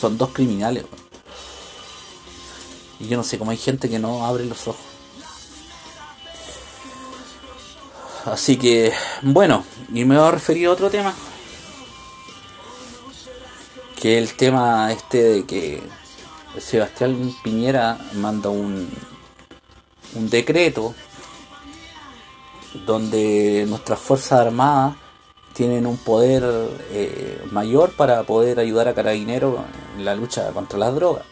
Son 0.00 0.16
dos 0.16 0.30
criminales. 0.30 0.84
Y 3.00 3.08
yo 3.08 3.16
no 3.16 3.24
sé 3.24 3.38
cómo 3.38 3.50
hay 3.50 3.56
gente 3.56 3.90
que 3.90 3.98
no 3.98 4.24
abre 4.24 4.44
los 4.44 4.68
ojos. 4.68 4.84
Así 8.26 8.56
que, 8.56 8.92
bueno, 9.22 9.64
y 9.92 10.04
me 10.04 10.16
voy 10.16 10.28
a 10.28 10.30
referir 10.30 10.68
a 10.68 10.72
otro 10.72 10.90
tema 10.90 11.14
que 14.00 14.18
el 14.18 14.34
tema 14.34 14.92
este 14.92 15.22
de 15.22 15.46
que 15.46 15.82
Sebastián 16.58 17.34
Piñera 17.42 17.98
manda 18.14 18.50
un, 18.50 18.88
un 20.14 20.30
decreto 20.30 20.94
donde 22.84 23.64
nuestras 23.68 23.98
Fuerzas 23.98 24.40
Armadas 24.40 24.96
tienen 25.54 25.86
un 25.86 25.96
poder 25.96 26.44
eh, 26.90 27.42
mayor 27.50 27.92
para 27.92 28.22
poder 28.24 28.60
ayudar 28.60 28.88
a 28.88 28.94
Carabineros 28.94 29.58
en 29.96 30.04
la 30.04 30.14
lucha 30.14 30.50
contra 30.50 30.78
las 30.78 30.94
drogas. 30.94 31.24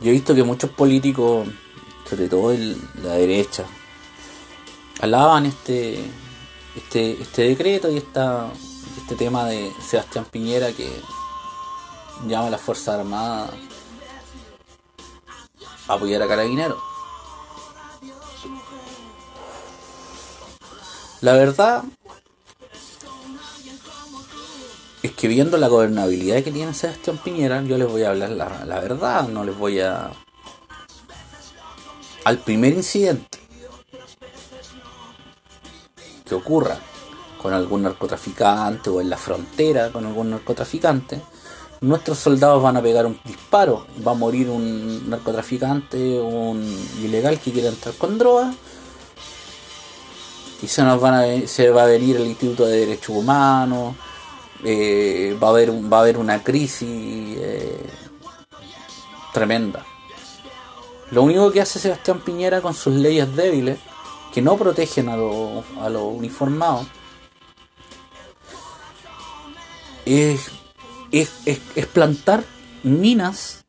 Yo 0.00 0.10
he 0.10 0.12
visto 0.12 0.34
que 0.34 0.42
muchos 0.42 0.70
políticos, 0.70 1.46
sobre 2.08 2.28
todo 2.28 2.52
en 2.52 2.76
la 3.02 3.14
derecha, 3.14 3.64
alaban 5.00 5.46
este 5.46 6.04
este, 6.76 7.20
este 7.22 7.42
decreto 7.42 7.90
y 7.90 7.98
esta, 7.98 8.50
este 8.96 9.14
tema 9.16 9.46
de 9.46 9.72
Sebastián 9.86 10.26
Piñera 10.30 10.72
que 10.72 10.90
llama 12.26 12.48
a 12.48 12.50
las 12.50 12.60
Fuerzas 12.60 13.00
Armadas 13.00 13.50
apoyar 15.88 16.22
a 16.22 16.28
Carabineros. 16.28 16.78
La 21.20 21.32
verdad 21.34 21.84
es 25.02 25.12
que 25.12 25.28
viendo 25.28 25.56
la 25.58 25.68
gobernabilidad 25.68 26.42
que 26.42 26.52
tiene 26.52 26.74
Sebastián 26.74 27.18
Piñera, 27.22 27.62
yo 27.62 27.78
les 27.78 27.88
voy 27.88 28.02
a 28.02 28.10
hablar 28.10 28.30
la, 28.30 28.64
la 28.64 28.80
verdad, 28.80 29.28
no 29.28 29.44
les 29.44 29.56
voy 29.56 29.80
a... 29.80 30.10
Al 32.24 32.38
primer 32.38 32.72
incidente 32.72 33.43
que 36.24 36.34
ocurra 36.34 36.78
con 37.40 37.52
algún 37.52 37.82
narcotraficante 37.82 38.88
o 38.88 39.00
en 39.00 39.10
la 39.10 39.18
frontera 39.18 39.90
con 39.92 40.06
algún 40.06 40.30
narcotraficante, 40.30 41.20
nuestros 41.82 42.18
soldados 42.18 42.62
van 42.62 42.78
a 42.78 42.82
pegar 42.82 43.04
un 43.04 43.20
disparo, 43.24 43.86
va 44.06 44.12
a 44.12 44.14
morir 44.14 44.48
un 44.48 45.10
narcotraficante, 45.10 46.18
un 46.18 46.62
ilegal 47.02 47.38
que 47.38 47.52
quiera 47.52 47.68
entrar 47.68 47.94
con 47.96 48.16
droga, 48.16 48.54
y 50.62 50.66
se 50.66 50.82
nos 50.82 50.98
van 50.98 51.14
a, 51.14 51.46
se 51.46 51.68
va 51.68 51.82
a 51.82 51.86
venir 51.86 52.16
el 52.16 52.26
Instituto 52.26 52.64
de 52.64 52.78
Derechos 52.78 53.14
Humanos, 53.14 53.94
eh, 54.64 55.36
va 55.42 55.48
a 55.48 55.50
haber 55.50 55.70
va 55.70 55.98
a 55.98 56.00
haber 56.00 56.16
una 56.16 56.42
crisis 56.42 57.36
eh, 57.38 57.86
tremenda. 59.34 59.84
Lo 61.10 61.22
único 61.22 61.52
que 61.52 61.60
hace 61.60 61.78
Sebastián 61.78 62.20
Piñera 62.20 62.62
con 62.62 62.72
sus 62.72 62.94
leyes 62.94 63.36
débiles, 63.36 63.78
que 64.34 64.42
no 64.42 64.56
protegen 64.56 65.08
a 65.08 65.16
los 65.16 65.64
a 65.80 65.88
los 65.88 66.02
uniformados, 66.02 66.86
es 70.04 70.50
es, 71.14 71.86
plantar 71.92 72.44
minas, 72.82 73.64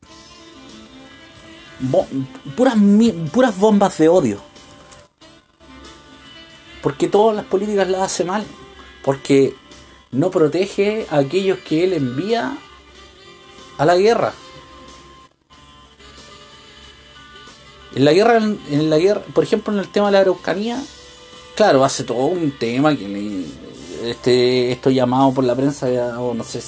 puras, 2.56 2.74
puras 3.32 3.58
bombas 3.58 3.98
de 3.98 4.08
odio. 4.08 4.40
Porque 6.82 7.08
todas 7.08 7.36
las 7.36 7.44
políticas 7.46 7.88
las 7.88 8.02
hace 8.02 8.24
mal. 8.24 8.44
Porque 9.04 9.54
no 10.10 10.30
protege 10.30 11.06
a 11.10 11.18
aquellos 11.18 11.58
que 11.60 11.84
él 11.84 11.92
envía 11.92 12.56
a 13.78 13.84
la 13.84 13.96
guerra. 13.96 14.32
En 17.96 18.04
la 18.04 18.12
guerra, 18.12 18.36
en 18.36 18.90
la 18.90 18.98
guerra, 18.98 19.22
por 19.32 19.42
ejemplo, 19.42 19.72
en 19.72 19.78
el 19.78 19.88
tema 19.88 20.08
de 20.08 20.12
la 20.12 20.20
Araucanía, 20.20 20.84
claro, 21.54 21.82
hace 21.82 22.04
todo 22.04 22.26
un 22.26 22.50
tema 22.58 22.94
que 22.94 23.08
le, 23.08 23.46
este, 24.10 24.70
esto 24.70 24.90
llamado 24.90 25.32
por 25.32 25.44
la 25.44 25.54
prensa, 25.54 25.86
o 26.20 26.34
no 26.34 26.44
sé, 26.44 26.60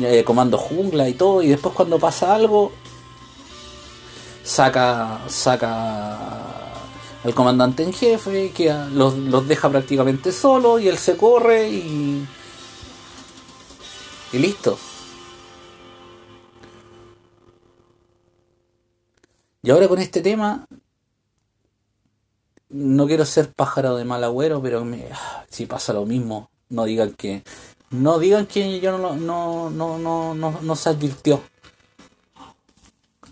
eh, 0.00 0.22
comando 0.22 0.56
jungla 0.56 1.08
y 1.08 1.14
todo, 1.14 1.42
y 1.42 1.48
después 1.48 1.74
cuando 1.74 1.98
pasa 1.98 2.32
algo, 2.32 2.70
saca, 4.44 5.18
saca 5.26 6.16
al 7.24 7.34
comandante 7.34 7.82
en 7.82 7.92
jefe, 7.92 8.52
que 8.52 8.72
los, 8.92 9.18
los 9.18 9.48
deja 9.48 9.68
prácticamente 9.68 10.30
solos 10.30 10.80
y 10.80 10.86
él 10.86 10.96
se 10.96 11.16
corre 11.16 11.68
y, 11.68 12.24
y 14.32 14.38
listo. 14.38 14.78
Y 19.66 19.70
ahora 19.72 19.88
con 19.88 19.98
este 19.98 20.20
tema, 20.20 20.64
no 22.68 23.06
quiero 23.08 23.24
ser 23.24 23.52
pájaro 23.52 23.96
de 23.96 24.04
mal 24.04 24.22
agüero, 24.22 24.62
pero 24.62 24.84
me, 24.84 25.08
si 25.50 25.66
pasa 25.66 25.92
lo 25.92 26.06
mismo, 26.06 26.50
no 26.68 26.84
digan 26.84 27.14
que 27.14 27.42
no 27.90 28.20
digan 28.20 28.46
que 28.46 28.78
yo 28.78 28.96
no, 28.96 29.16
no, 29.16 29.68
no, 29.70 29.98
no, 29.98 30.34
no, 30.36 30.60
no 30.62 30.76
se 30.76 30.88
advirtió. 30.88 31.42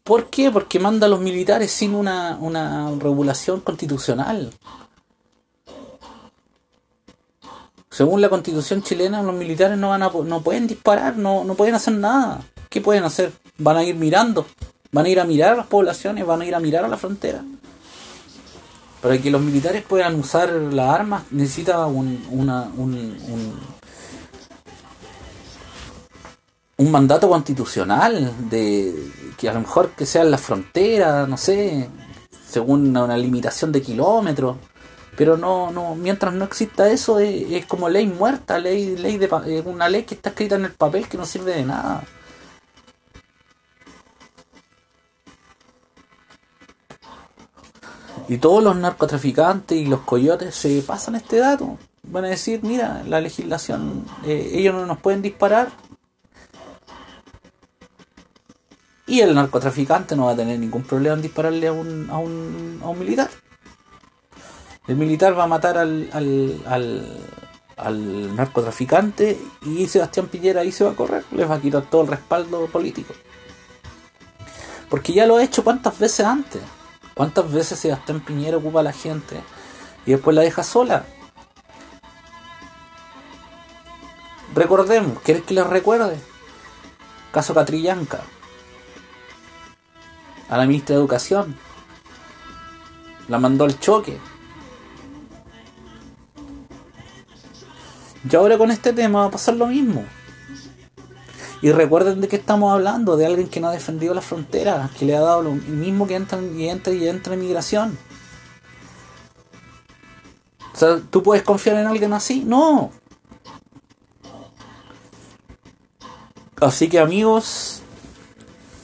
¿Por 0.03 0.29
qué? 0.29 0.51
Porque 0.51 0.81
manda 0.81 1.07
a 1.07 1.09
los 1.09 1.21
militares 1.21 1.71
sin 1.71 1.95
una, 1.95 2.37
una 2.41 2.91
regulación 2.99 3.61
constitucional. 3.61 4.53
Según 7.91 8.21
la 8.21 8.29
constitución 8.29 8.83
chilena, 8.83 9.23
los 9.23 9.37
militares 9.37 9.79
no 9.79 9.91
van 9.91 10.03
a 10.03 10.11
no 10.11 10.43
pueden 10.43 10.67
disparar, 10.67 11.17
no, 11.17 11.45
no 11.45 11.55
pueden 11.55 11.77
hacer 11.77 11.95
nada. 11.95 12.45
¿Qué 12.69 12.81
pueden 12.81 13.05
hacer? 13.05 13.31
Van 13.57 13.77
a 13.77 13.85
ir 13.85 13.95
mirando, 13.95 14.45
van 14.95 15.07
a 15.07 15.09
ir 15.09 15.19
a 15.19 15.25
mirar 15.25 15.55
a 15.55 15.57
las 15.57 15.67
poblaciones, 15.67 16.25
van 16.25 16.43
a 16.43 16.47
ir 16.47 16.55
a 16.55 16.61
mirar 16.61 16.85
a 16.85 16.89
la 16.89 16.97
frontera. 16.97 17.43
Para 19.03 19.19
que 19.19 19.29
los 19.29 19.43
militares 19.43 19.83
puedan 19.83 20.15
usar 20.15 20.51
las 20.51 20.89
armas 20.89 21.25
necesita 21.33 21.85
un, 21.87 22.25
una, 22.31 22.71
un, 22.77 23.19
un 26.77 26.91
mandato 26.93 27.29
constitucional 27.29 28.33
de 28.49 28.95
que 29.37 29.49
a 29.49 29.53
lo 29.53 29.61
mejor 29.61 29.91
que 29.91 30.07
sea 30.07 30.23
en 30.23 30.31
la 30.31 30.39
frontera, 30.39 31.27
no 31.27 31.37
sé, 31.37 31.89
según 32.49 32.97
una, 32.97 33.17
limitación 33.17 33.73
de 33.73 33.83
kilómetros, 33.83 34.57
pero 35.17 35.37
no, 35.37 35.73
no, 35.73 35.97
mientras 35.97 36.33
no 36.33 36.45
exista 36.45 36.89
eso 36.89 37.19
es, 37.19 37.67
como 37.67 37.89
ley 37.89 38.07
muerta, 38.07 38.59
ley, 38.61 38.97
ley 38.97 39.19
de 39.19 39.63
una 39.67 39.89
ley 39.89 40.05
que 40.05 40.15
está 40.15 40.31
escrita 40.31 40.55
en 40.55 40.67
el 40.67 40.73
papel 40.73 41.09
que 41.09 41.19
no 41.19 41.27
sirve 41.27 41.57
de 41.57 41.65
nada. 41.65 42.05
Y 48.29 48.39
todos 48.39 48.63
los 48.63 48.77
narcotraficantes 48.77 49.77
y 49.77 49.87
los 49.87 50.01
coyotes 50.01 50.55
se 50.55 50.83
pasan 50.83 51.15
este 51.15 51.39
dato. 51.39 51.79
Van 52.03 52.25
a 52.25 52.29
decir, 52.29 52.61
mira, 52.63 53.03
la 53.07 53.21
legislación, 53.21 54.05
eh, 54.25 54.53
ellos 54.55 54.75
no 54.75 54.87
nos 54.87 54.99
pueden 54.99 55.23
disparar, 55.23 55.69
Y 59.07 59.21
el 59.21 59.35
narcotraficante 59.35 60.17
no 60.17 60.27
va 60.27 60.33
a 60.33 60.37
tener 60.37 60.59
ningún 60.59 60.83
problema 60.83 61.15
en 61.15 61.23
dispararle 61.23 61.69
a 61.69 61.73
un, 61.73 62.09
a 62.11 62.19
un, 62.19 62.81
a 62.83 62.89
un 62.89 62.99
militar. 62.99 63.29
El 64.89 64.97
militar 64.97 65.39
va 65.39 65.45
a 65.45 65.47
matar 65.47 65.77
al, 65.77 66.09
al, 66.13 67.07
al, 67.77 68.37
narcotraficante 68.37 69.39
y 69.63 69.87
Sebastián 69.87 70.29
Piñera 70.29 70.63
ahí 70.63 70.73
se 70.73 70.85
va 70.85 70.91
a 70.91 70.97
correr, 70.97 71.25
les 71.33 71.49
va 71.49 71.57
a 71.57 71.61
quitar 71.61 71.83
todo 71.83 72.03
el 72.03 72.09
respaldo 72.09 72.67
político. 72.67 73.15
Porque 74.89 75.13
ya 75.13 75.27
lo 75.27 75.37
ha 75.37 75.45
hecho 75.45 75.65
cuántas 75.65 75.99
veces 75.99 76.25
antes. 76.25 76.63
¿Cuántas 77.15 77.51
veces 77.53 77.79
Sebastián 77.79 78.21
Piñera 78.21 78.57
ocupa 78.57 78.81
a 78.81 78.85
la 78.85 78.93
gente 78.93 79.41
y 80.05 80.13
después 80.13 80.35
la 80.35 80.43
deja 80.43 80.63
sola? 80.63 81.07
Recordemos, 84.55 85.21
¿quieres 85.23 85.45
que 85.45 85.55
les 85.55 85.67
recuerde? 85.67 86.19
Caso 87.33 87.55
Catrillanca 87.55 88.21
a 90.49 90.59
la 90.59 90.67
ministra 90.67 90.95
de 90.95 91.01
Educación. 91.01 91.57
La 93.29 93.39
mandó 93.39 93.65
al 93.65 93.79
choque. 93.81 94.19
Y 98.31 98.37
ahora 98.37 98.57
con 98.57 98.71
este 98.71 98.93
tema 98.93 99.21
va 99.21 99.27
a 99.27 99.31
pasar 99.31 99.57
lo 99.57 99.67
mismo. 99.67 100.05
Y 101.65 101.73
recuerden 101.73 102.21
de 102.21 102.29
qué 102.29 102.37
estamos 102.37 102.71
hablando, 102.75 103.17
de 103.17 103.25
alguien 103.25 103.49
que 103.49 103.59
no 103.59 103.69
ha 103.69 103.73
defendido 103.73 104.13
la 104.13 104.21
frontera, 104.21 104.91
que 104.99 105.07
le 105.07 105.17
ha 105.17 105.21
dado 105.21 105.41
lo 105.41 105.53
mismo 105.53 106.07
que 106.07 106.15
entra 106.15 106.39
y 106.39 106.69
entra 106.69 106.93
y 106.93 107.09
entra 107.09 107.33
en 107.33 107.41
migración. 107.41 107.99
O 110.75 110.77
sea, 110.77 111.01
¿tú 111.09 111.23
puedes 111.23 111.43
confiar 111.43 111.79
en 111.79 111.87
alguien 111.87 112.13
así? 112.13 112.45
No. 112.45 112.91
Así 116.61 116.91
que 116.91 116.99
amigos, 116.99 117.81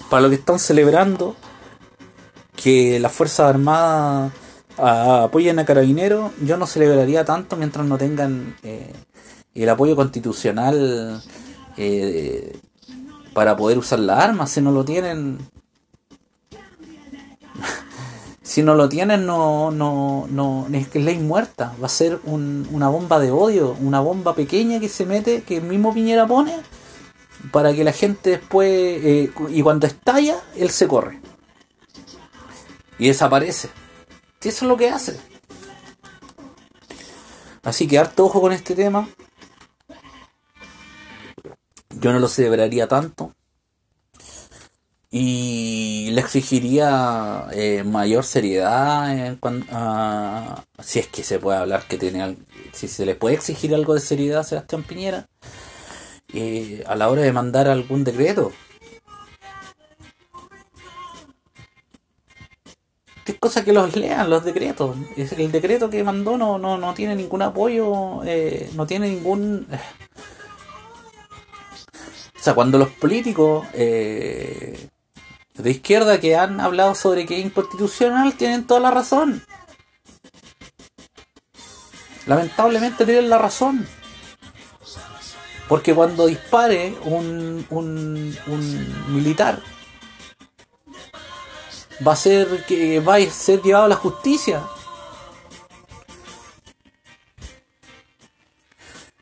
para 0.09 0.23
lo 0.23 0.31
que 0.31 0.37
están 0.37 0.59
celebrando, 0.59 1.37
que 2.57 2.99
las 2.99 3.13
Fuerzas 3.13 3.41
Armadas 3.41 4.33
apoyen 4.79 5.59
a 5.59 5.67
Carabineros, 5.67 6.33
yo 6.41 6.57
no 6.57 6.67
celebraría 6.67 7.27
tanto 7.27 7.57
mientras 7.57 7.85
no 7.85 7.99
tengan 7.99 8.57
eh, 8.63 8.95
el 9.55 9.69
apoyo 9.69 9.95
constitucional 9.95 11.23
eh, 11.77 12.59
para 13.33 13.57
poder 13.57 13.79
usar 13.79 13.99
las 13.99 14.23
armas. 14.23 14.51
Si 14.51 14.61
no 14.61 14.73
lo 14.73 14.85
tienen, 14.85 15.39
si 18.43 18.63
no 18.63 18.75
lo 18.75 18.89
tienen, 18.89 19.27
no, 19.27 19.71
no, 19.71 20.27
no, 20.31 20.67
es 20.73 20.89
que 20.89 20.99
es 20.99 21.05
ley 21.05 21.19
muerta. 21.19 21.75
Va 21.83 21.87
a 21.87 21.91
ser 21.91 22.21
una 22.25 22.89
bomba 22.89 23.19
de 23.19 23.31
odio, 23.31 23.77
una 23.81 24.01
bomba 24.01 24.35
pequeña 24.35 24.81
que 24.81 24.89
se 24.89 25.07
mete, 25.07 25.43
que 25.43 25.59
el 25.59 25.65
mismo 25.65 25.95
Piñera 25.95 26.27
pone, 26.27 26.57
para 27.53 27.73
que 27.73 27.85
la 27.85 27.93
gente 27.93 28.31
después, 28.31 28.69
eh, 28.69 29.33
y 29.49 29.63
cuando 29.63 29.87
estalla, 29.87 30.37
él 30.57 30.71
se 30.71 30.87
corre 30.89 31.21
y 33.01 33.09
desaparece. 33.09 33.71
Y 34.43 34.49
eso 34.49 34.65
es 34.65 34.69
lo 34.69 34.77
que 34.77 34.91
hace. 34.91 35.19
Así 37.63 37.89
que 37.89 37.99
harto 37.99 38.27
ojo 38.27 38.41
con 38.41 38.53
este 38.53 38.75
tema. 38.75 39.09
Yo 42.01 42.13
no 42.13 42.19
lo 42.19 42.29
celebraría 42.29 42.89
tanto. 42.89 43.35
Y 45.13 46.11
le 46.13 46.21
exigiría 46.21 47.47
eh, 47.53 47.83
mayor 47.85 48.25
seriedad 48.25 49.27
en 49.27 49.37
cuanto 49.37 49.67
si 50.83 51.01
es 51.01 51.09
que 51.09 51.25
se 51.25 51.41
puede 51.41 51.59
hablar 51.59 51.87
que 51.89 51.99
tiene 51.99 52.37
si 52.73 52.87
se 52.87 53.05
le 53.05 53.17
puede 53.17 53.35
exigir 53.35 53.75
algo 53.75 53.95
de 53.95 54.01
seriedad 54.01 54.41
a 54.41 54.45
Sebastián 54.45 54.85
Piñera 54.85 55.27
eh, 56.33 56.85
a 56.87 56.95
la 56.95 57.09
hora 57.11 57.23
de 57.23 57.33
mandar 57.33 57.67
algún 57.67 58.05
decreto 58.05 58.53
es 63.31 63.39
cosa 63.39 63.65
que 63.65 63.73
los 63.73 63.97
lean, 63.97 64.29
los 64.29 64.45
decretos. 64.45 64.97
El 65.17 65.53
decreto 65.53 65.89
que 65.89 66.05
mandó 66.05 66.37
no, 66.37 66.59
no, 66.59 66.77
no 66.79 66.95
tiene 66.95 67.15
ningún 67.15 67.43
apoyo, 67.43 68.23
eh, 68.25 68.71
no 68.75 68.87
tiene 68.87 69.09
ningún... 69.09 69.67
O 72.41 72.43
sea, 72.43 72.55
cuando 72.55 72.79
los 72.79 72.89
políticos 72.89 73.67
eh, 73.75 74.89
de 75.55 75.71
izquierda 75.71 76.21
que 76.21 76.37
han 76.37 76.59
hablado 76.59 76.95
sobre 76.95 77.27
que 77.27 77.39
es 77.39 77.45
inconstitucional 77.45 78.33
tienen 78.35 78.67
toda 78.67 78.81
la 78.81 78.91
razón. 78.91 79.45
Lamentablemente 82.27 83.05
tienen 83.05 83.29
la 83.29 83.37
razón. 83.37 83.87
Porque 85.69 85.95
cuando 85.95 86.27
dispare 86.27 86.97
un, 87.05 87.67
un, 87.69 88.37
un 88.47 89.15
militar 89.15 89.61
va 92.07 92.13
a 92.13 92.17
ser 92.17 92.65
que 92.65 93.01
va 93.01 93.17
a 93.17 93.21
ser 93.31 93.61
llevado 93.63 93.85
a 93.85 93.89
la 93.89 93.97
justicia. 93.97 94.63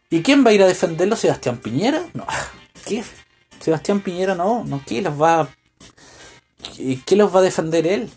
¿Y 0.09 0.23
quién 0.23 0.45
va 0.47 0.51
a 0.51 0.53
ir 0.55 0.63
a 0.63 0.67
defenderlo? 0.67 1.17
¿Sebastián 1.17 1.59
Piñera? 1.59 2.05
No. 2.15 2.25
¿Qué? 2.89 3.05
Sebastián 3.61 4.01
Piñera 4.01 4.35
no, 4.35 4.65
no, 4.65 4.83
¿qué 4.87 5.03
los 5.03 5.21
va 5.21 5.49
¿Qué 7.05 7.17
los 7.17 7.35
va 7.35 7.41
a 7.41 7.43
defender 7.43 7.87
él? 7.87 8.11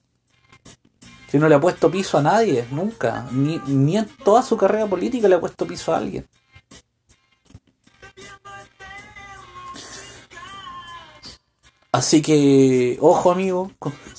Si 1.30 1.38
no 1.38 1.50
le 1.50 1.56
ha 1.56 1.60
puesto 1.60 1.90
piso 1.92 2.18
a 2.18 2.22
nadie, 2.22 2.66
nunca. 2.72 3.28
Ni, 3.32 3.60
ni 3.68 3.98
en 3.98 4.08
toda 4.24 4.44
su 4.44 4.56
carrera 4.56 4.88
política 4.88 5.28
le 5.28 5.36
ha 5.36 5.40
puesto 5.40 5.66
piso 5.66 5.94
a 5.94 5.98
alguien. 5.98 6.28
Así 11.92 12.22
que, 12.22 12.98
ojo 13.02 13.32
amigo, 13.32 13.72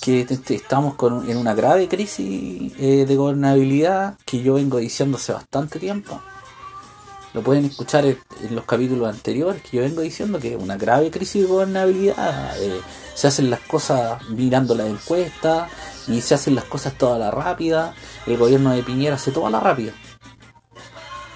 que 0.03 0.27
estamos 0.51 0.95
con, 0.95 1.29
en 1.31 1.39
una 1.39 1.55
grave 1.55 1.89
crisis 1.89 2.73
eh, 2.79 3.07
de 3.07 3.17
gobernabilidad 3.17 4.19
que 4.27 4.43
yo 4.43 4.55
vengo 4.55 4.79
diciendo 4.79 5.17
hace 5.17 5.33
bastante 5.33 5.79
tiempo. 5.79 6.21
Lo 7.35 7.43
pueden 7.43 7.65
escuchar 7.65 8.05
en, 8.05 8.19
los 8.51 8.65
capítulos 8.65 9.09
anteriores 9.09 9.63
que 9.63 9.79
yo 9.79 9.83
vengo 9.83 10.03
diciendo 10.03 10.39
que 10.39 10.55
es 10.55 10.63
una 10.63 10.77
grave 10.77 11.11
crisis 11.11 11.43
de 11.43 11.49
gobernabilidad. 11.49 12.61
Eh, 12.61 12.81
se 13.15 13.29
hacen 13.29 13.51
las 13.51 13.61
cosas 13.61 14.23
mirando 14.29 14.75
las 14.75 14.89
encuestas 14.89 15.71
y 16.09 16.21
se 16.21 16.35
hacen 16.35 16.55
las 16.55 16.65
cosas 16.65 16.97
toda 16.99 17.19
la 17.19 17.31
rápida. 17.31 17.95
El 18.27 18.37
gobierno 18.37 18.75
de 18.75 18.83
Piñera 18.83 19.17
hace 19.17 19.31
toda 19.31 19.51
la 19.51 19.61
rápida. 19.61 19.93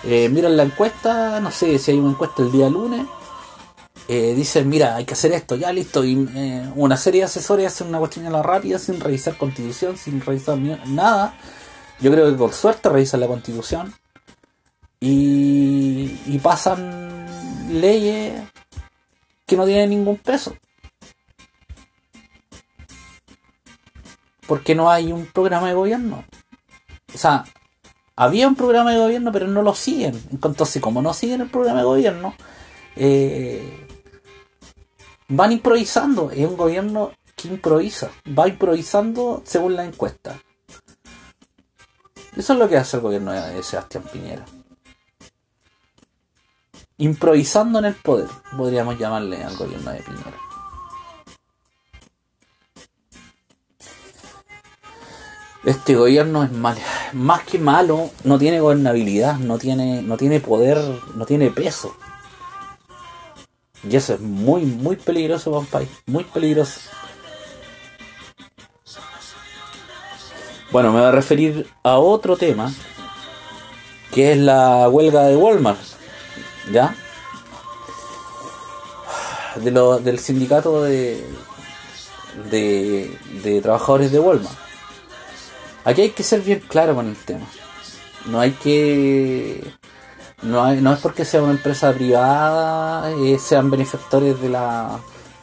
Eh, 0.04 0.28
miran 0.28 0.56
la 0.56 0.62
encuesta, 0.64 1.40
no 1.40 1.50
sé 1.50 1.78
si 1.78 1.90
hay 1.90 1.98
una 1.98 2.10
encuesta 2.10 2.42
el 2.42 2.52
día 2.52 2.68
lunes 2.68 3.06
eh, 4.08 4.34
dicen, 4.36 4.68
mira, 4.68 4.94
hay 4.94 5.04
que 5.04 5.14
hacer 5.14 5.32
esto, 5.32 5.56
ya 5.56 5.72
listo, 5.72 6.04
y 6.04 6.28
eh, 6.36 6.70
una 6.76 6.96
serie 6.96 7.22
de 7.22 7.24
asesores 7.24 7.66
hacen 7.66 7.88
una 7.88 7.98
cuestión 7.98 8.24
a 8.26 8.30
la 8.30 8.42
rápida 8.42 8.78
sin 8.78 9.00
revisar 9.00 9.36
constitución, 9.36 9.96
sin 9.96 10.20
revisar 10.20 10.58
nada. 10.58 11.34
Yo 12.00 12.12
creo 12.12 12.30
que 12.30 12.36
con 12.36 12.52
suerte 12.52 12.88
revisan 12.88 13.20
la 13.20 13.26
constitución 13.26 13.92
y, 15.08 16.38
pasan 16.38 17.26
leyes 17.80 18.42
que 19.46 19.56
no 19.56 19.64
tienen 19.64 19.90
ningún 19.90 20.16
peso. 20.18 20.56
Porque 24.46 24.74
no 24.74 24.90
hay 24.90 25.12
un 25.12 25.26
programa 25.26 25.68
de 25.68 25.74
gobierno. 25.74 26.24
O 27.12 27.18
sea, 27.18 27.44
había 28.14 28.46
un 28.46 28.54
programa 28.54 28.92
de 28.92 28.98
gobierno, 28.98 29.32
pero 29.32 29.48
no 29.48 29.62
lo 29.62 29.74
siguen. 29.74 30.20
Entonces, 30.30 30.80
como 30.80 31.02
no 31.02 31.12
siguen 31.12 31.40
el 31.40 31.50
programa 31.50 31.80
de 31.80 31.84
gobierno, 31.84 32.34
eh, 32.94 33.86
van 35.28 35.52
improvisando. 35.52 36.30
Es 36.30 36.46
un 36.46 36.56
gobierno 36.56 37.12
que 37.34 37.48
improvisa. 37.48 38.10
Va 38.38 38.48
improvisando 38.48 39.42
según 39.44 39.74
la 39.74 39.84
encuesta. 39.84 40.40
Eso 42.36 42.52
es 42.52 42.58
lo 42.58 42.68
que 42.68 42.76
hace 42.76 42.98
el 42.98 43.02
gobierno 43.02 43.32
de 43.32 43.62
Sebastián 43.62 44.04
Piñera. 44.12 44.44
Improvisando 46.98 47.78
en 47.78 47.84
el 47.84 47.94
poder, 47.94 48.28
podríamos 48.56 48.98
llamarle 48.98 49.44
al 49.44 49.56
gobierno 49.56 49.90
de 49.90 50.00
Piñera. 50.00 50.34
Este 55.64 55.96
gobierno 55.96 56.44
es 56.44 56.52
mal, 56.52 56.78
más 57.12 57.42
que 57.42 57.58
malo, 57.58 58.10
no 58.24 58.38
tiene 58.38 58.60
gobernabilidad, 58.60 59.38
no 59.38 59.58
tiene, 59.58 60.00
no 60.00 60.16
tiene 60.16 60.40
poder, 60.40 60.78
no 61.16 61.26
tiene 61.26 61.50
peso. 61.50 61.94
Y 63.82 63.94
eso 63.94 64.14
es 64.14 64.20
muy, 64.20 64.64
muy 64.64 64.96
peligroso 64.96 65.50
para 65.50 65.60
un 65.60 65.66
país. 65.66 65.88
Muy 66.06 66.24
peligroso. 66.24 66.80
Bueno, 70.72 70.92
me 70.92 71.00
voy 71.00 71.08
a 71.08 71.12
referir 71.12 71.68
a 71.82 71.98
otro 71.98 72.36
tema. 72.36 72.72
Que 74.12 74.32
es 74.32 74.38
la 74.38 74.88
huelga 74.88 75.24
de 75.24 75.36
Walmart. 75.36 75.95
¿Ya? 76.70 76.94
De 79.56 79.70
lo, 79.70 79.98
del 79.98 80.18
sindicato 80.18 80.82
de, 80.82 81.24
de, 82.50 83.18
de 83.42 83.60
trabajadores 83.60 84.12
de 84.12 84.20
Walmart. 84.20 84.58
Aquí 85.84 86.02
hay 86.02 86.10
que 86.10 86.22
ser 86.22 86.40
bien 86.40 86.60
claro 86.68 86.94
con 86.94 87.08
el 87.08 87.16
tema. 87.16 87.46
No 88.26 88.40
hay 88.40 88.52
que 88.52 89.62
no, 90.42 90.74
no 90.74 90.92
es 90.92 91.00
porque 91.00 91.24
sea 91.24 91.42
una 91.42 91.52
empresa 91.52 91.92
privada, 91.92 93.10
eh, 93.10 93.38
sean 93.38 93.70
benefactores 93.70 94.40
de 94.40 94.48
la, 94.50 94.98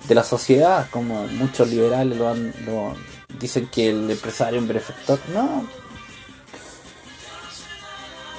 de 0.07 0.15
la 0.15 0.23
sociedad, 0.23 0.87
como 0.91 1.27
muchos 1.27 1.67
liberales 1.69 2.17
lo, 2.17 2.29
han, 2.29 2.53
lo 2.65 2.93
dicen 3.39 3.67
que 3.67 3.89
el 3.89 4.11
empresario 4.11 4.57
es 4.57 4.61
un 4.61 4.67
benefactor. 4.67 5.19
No. 5.33 5.82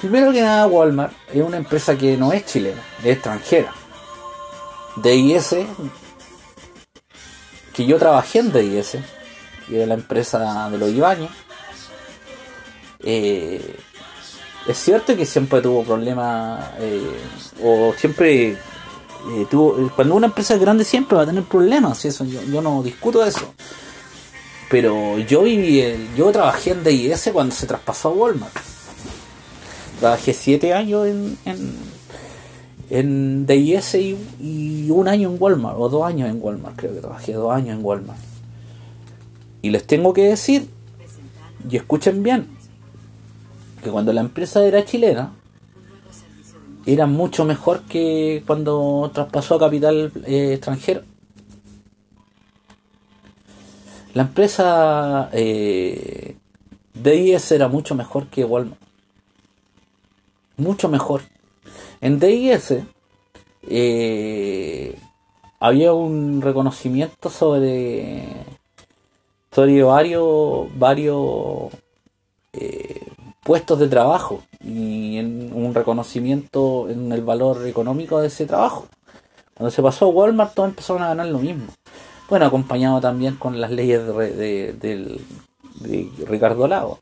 Primero 0.05 0.31
que 0.31 0.41
nada, 0.41 0.67
Walmart 0.67 1.13
es 1.33 1.41
una 1.41 1.57
empresa 1.57 1.97
que 1.97 2.15
no 2.15 2.31
es 2.31 2.45
chilena, 2.45 2.79
es 2.99 3.07
extranjera. 3.07 3.73
DIS, 4.97 5.55
que 7.73 7.85
yo 7.87 7.97
trabajé 7.97 8.37
en 8.37 8.53
DIS, 8.53 8.97
que 9.67 9.77
era 9.77 9.87
la 9.87 9.95
empresa 9.95 10.69
de 10.69 10.77
los 10.77 10.91
Ibañez, 10.91 11.31
eh, 12.99 13.77
es 14.67 14.77
cierto 14.77 15.15
que 15.15 15.25
siempre 15.25 15.59
tuvo 15.63 15.83
problemas, 15.83 16.63
eh, 16.77 17.01
o 17.63 17.91
siempre 17.97 18.49
eh, 18.51 19.47
tuvo. 19.49 19.89
Cuando 19.95 20.13
una 20.13 20.27
empresa 20.27 20.53
es 20.53 20.61
grande, 20.61 20.83
siempre 20.83 21.17
va 21.17 21.23
a 21.23 21.25
tener 21.25 21.45
problemas, 21.45 22.05
eso 22.05 22.25
yo, 22.25 22.61
no 22.61 22.83
discuto 22.83 23.25
eso. 23.25 23.55
Pero 24.69 25.17
yo 25.17 25.41
viví, 25.41 26.11
yo 26.15 26.31
trabajé 26.31 26.73
en 26.73 26.83
DIS 26.83 27.31
cuando 27.33 27.55
se 27.55 27.65
traspasó 27.65 28.09
a 28.09 28.11
Walmart. 28.11 28.74
Trabajé 29.99 30.33
siete 30.33 30.73
años 30.73 31.07
en, 31.07 31.37
en, 31.45 31.75
en 32.89 33.45
DIS 33.45 33.95
y, 33.95 34.17
y, 34.39 34.91
un 34.91 35.07
año 35.07 35.29
en 35.29 35.37
Walmart, 35.39 35.77
o 35.79 35.89
dos 35.89 36.03
años 36.05 36.29
en 36.29 36.39
Walmart, 36.41 36.75
creo 36.75 36.93
que 36.93 36.99
trabajé 36.99 37.33
dos 37.33 37.51
años 37.53 37.77
en 37.77 37.85
Walmart. 37.85 38.19
Y 39.61 39.69
les 39.69 39.85
tengo 39.85 40.13
que 40.13 40.23
decir, 40.23 40.69
y 41.69 41.77
escuchen 41.77 42.23
bien, 42.23 42.47
que 43.83 43.89
cuando 43.89 44.11
la 44.13 44.21
empresa 44.21 44.65
era 44.65 44.83
chilena, 44.83 45.31
era 46.85 47.07
mucho 47.07 47.45
mejor 47.45 47.81
que 47.83 48.43
cuando 48.45 49.09
traspasó 49.13 49.55
a 49.55 49.59
capital 49.59 50.11
eh, 50.25 50.53
extranjero. 50.53 51.01
La 54.13 54.23
empresa 54.23 55.29
eh, 55.33 56.37
DIS 56.93 57.51
era 57.51 57.67
mucho 57.67 57.95
mejor 57.95 58.27
que 58.27 58.45
Walmart. 58.45 58.84
Mucho 60.57 60.89
mejor. 60.89 61.21
En 62.01 62.19
DIS 62.19 62.75
eh, 63.67 64.97
había 65.59 65.93
un 65.93 66.41
reconocimiento 66.41 67.29
sobre, 67.29 68.27
sobre 69.51 69.83
varios, 69.83 70.67
varios 70.77 71.71
eh, 72.53 73.07
puestos 73.43 73.79
de 73.79 73.87
trabajo 73.87 74.43
y 74.63 75.17
en 75.17 75.51
un 75.53 75.73
reconocimiento 75.73 76.89
en 76.89 77.11
el 77.11 77.21
valor 77.21 77.67
económico 77.67 78.19
de 78.19 78.27
ese 78.27 78.45
trabajo. 78.45 78.87
Cuando 79.55 79.71
se 79.71 79.81
pasó 79.81 80.05
a 80.05 80.09
Walmart 80.09 80.53
todos 80.53 80.69
empezaron 80.69 81.03
a 81.03 81.09
ganar 81.09 81.27
lo 81.27 81.39
mismo. 81.39 81.67
Bueno, 82.29 82.45
acompañado 82.47 82.99
también 82.99 83.35
con 83.35 83.61
las 83.61 83.71
leyes 83.71 84.05
de, 84.05 84.73
de, 84.73 86.11
Ricardo 86.25 86.67
Lago. 86.67 86.99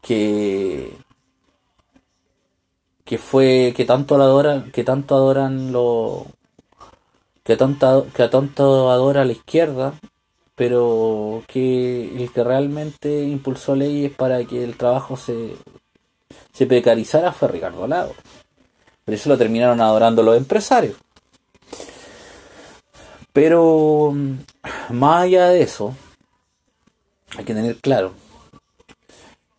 Que, 0.00 0.92
que 3.12 3.18
fue 3.18 3.74
que 3.76 3.84
tanto 3.84 4.14
adoran, 4.14 4.72
que 4.72 4.84
tanto 4.84 5.14
adoran 5.14 5.70
lo 5.70 6.28
que 7.44 7.58
tanto 7.58 8.06
que 8.14 8.26
tanto 8.28 8.90
adora 8.90 9.26
la 9.26 9.32
izquierda 9.32 9.92
pero 10.54 11.42
que 11.46 12.16
el 12.16 12.32
que 12.32 12.42
realmente 12.42 13.24
impulsó 13.24 13.76
leyes 13.76 14.12
para 14.12 14.42
que 14.46 14.64
el 14.64 14.78
trabajo 14.78 15.18
se, 15.18 15.56
se 16.54 16.64
precarizara 16.64 17.32
fue 17.32 17.48
Ricardo 17.48 17.86
Lago. 17.86 18.14
Por 19.04 19.12
eso 19.12 19.28
lo 19.28 19.36
terminaron 19.36 19.82
adorando 19.82 20.22
los 20.22 20.38
empresarios. 20.38 20.96
Pero 23.34 24.14
más 24.88 25.24
allá 25.24 25.48
de 25.48 25.60
eso, 25.60 25.94
hay 27.36 27.44
que 27.44 27.52
tener 27.52 27.76
claro 27.76 28.21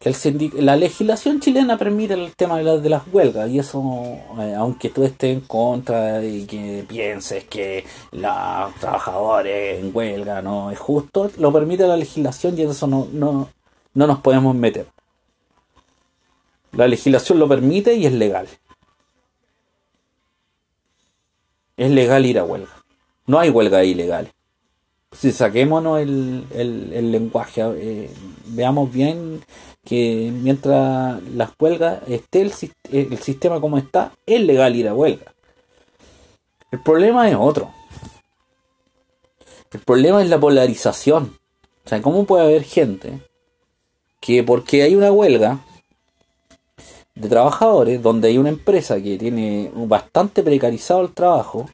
la 0.05 0.75
legislación 0.75 1.39
chilena 1.39 1.77
permite 1.77 2.13
el 2.15 2.35
tema 2.35 2.57
de, 2.57 2.89
las 2.89 3.03
huelgas 3.11 3.49
y 3.49 3.59
eso, 3.59 3.81
eh, 4.39 4.53
aunque 4.57 4.89
tú 4.89 5.03
estés 5.03 5.37
en 5.37 5.41
contra 5.41 6.23
y 6.23 6.45
que 6.45 6.83
pienses 6.87 7.45
que 7.45 7.85
los 8.11 8.75
trabajadores 8.79 9.79
en 9.79 9.95
huelga 9.95 10.41
no 10.41 10.71
es 10.71 10.79
justo, 10.79 11.31
lo 11.37 11.53
permite 11.53 11.87
la 11.87 11.95
legislación 11.95 12.57
y 12.57 12.63
eso 12.63 12.85
no, 12.85 13.07
no, 13.13 13.49
no 13.93 14.07
nos 14.07 14.19
podemos 14.19 14.53
meter. 14.55 14.87
La 16.73 16.87
legislación 16.87 17.39
lo 17.39 17.47
permite 17.47 17.93
y 17.93 18.05
es 18.05 18.13
legal. 18.13 18.47
Es 21.77 21.91
legal 21.91 22.25
ir 22.25 22.39
a 22.39 22.43
huelga. 22.43 22.83
No 23.25 23.39
hay 23.39 23.49
huelga 23.49 23.83
ilegal. 23.83 24.31
Si 25.11 25.31
saquémonos 25.31 25.99
el, 26.01 26.45
el, 26.51 27.11
lenguaje, 27.11 27.61
eh, 27.75 28.09
veamos 28.47 28.91
bien 28.91 29.41
que 29.85 30.31
mientras 30.33 31.21
las 31.23 31.51
huelgas 31.59 32.01
esté 32.07 32.41
el, 32.41 32.53
el 32.91 33.17
sistema 33.19 33.59
como 33.59 33.77
está, 33.77 34.13
es 34.25 34.41
legal 34.41 34.75
ir 34.75 34.87
a 34.87 34.93
huelga. 34.93 35.33
El 36.71 36.81
problema 36.81 37.29
es 37.29 37.35
otro. 37.37 37.71
El 39.71 39.79
problema 39.81 40.21
es 40.21 40.29
la 40.29 40.39
polarización. 40.39 41.37
O 41.85 41.89
sea, 41.89 42.01
¿cómo 42.01 42.25
puede 42.25 42.43
haber 42.43 42.63
gente 42.63 43.19
que 44.21 44.43
porque 44.43 44.83
hay 44.83 44.95
una 44.95 45.11
huelga 45.11 45.59
de 47.15 47.29
trabajadores, 47.29 48.01
donde 48.01 48.29
hay 48.29 48.37
una 48.37 48.49
empresa 48.49 49.01
que 49.01 49.17
tiene 49.17 49.69
bastante 49.73 50.43
precarizado 50.43 51.01
el 51.01 51.13
trabajo, 51.13 51.69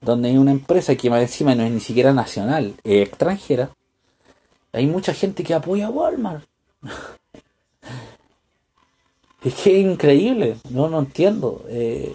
donde 0.00 0.28
hay 0.28 0.38
una 0.38 0.52
empresa 0.52 0.94
que 0.94 1.10
más 1.10 1.22
encima 1.22 1.54
no 1.54 1.64
es 1.64 1.70
ni 1.72 1.80
siquiera 1.80 2.12
nacional, 2.12 2.74
es 2.84 3.08
extranjera, 3.08 3.70
hay 4.72 4.86
mucha 4.86 5.14
gente 5.14 5.42
que 5.42 5.54
apoya 5.54 5.86
a 5.86 5.90
Walmart. 5.90 6.44
es 9.42 9.54
que 9.54 9.80
es 9.80 9.86
increíble, 9.86 10.56
no, 10.70 10.88
no 10.88 11.00
entiendo. 11.00 11.64
Eh, 11.68 12.14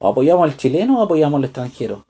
¿Apoyamos 0.00 0.48
al 0.48 0.56
chileno 0.56 1.00
o 1.00 1.02
apoyamos 1.02 1.38
al 1.38 1.44
extranjero? 1.44 2.04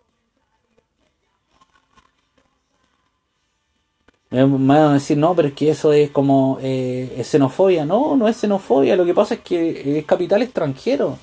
Me 4.30 4.44
van 4.44 4.70
a 4.70 4.92
decir, 4.94 5.16
no, 5.16 5.34
pero 5.34 5.48
es 5.48 5.54
que 5.54 5.70
eso 5.70 5.92
es 5.92 6.10
como 6.10 6.58
eh, 6.60 7.22
xenofobia. 7.24 7.86
No, 7.86 8.14
no 8.14 8.28
es 8.28 8.36
xenofobia. 8.36 8.94
Lo 8.94 9.06
que 9.06 9.14
pasa 9.14 9.34
es 9.34 9.40
que 9.40 9.98
es 9.98 10.04
capital 10.04 10.42
extranjero. 10.42 11.18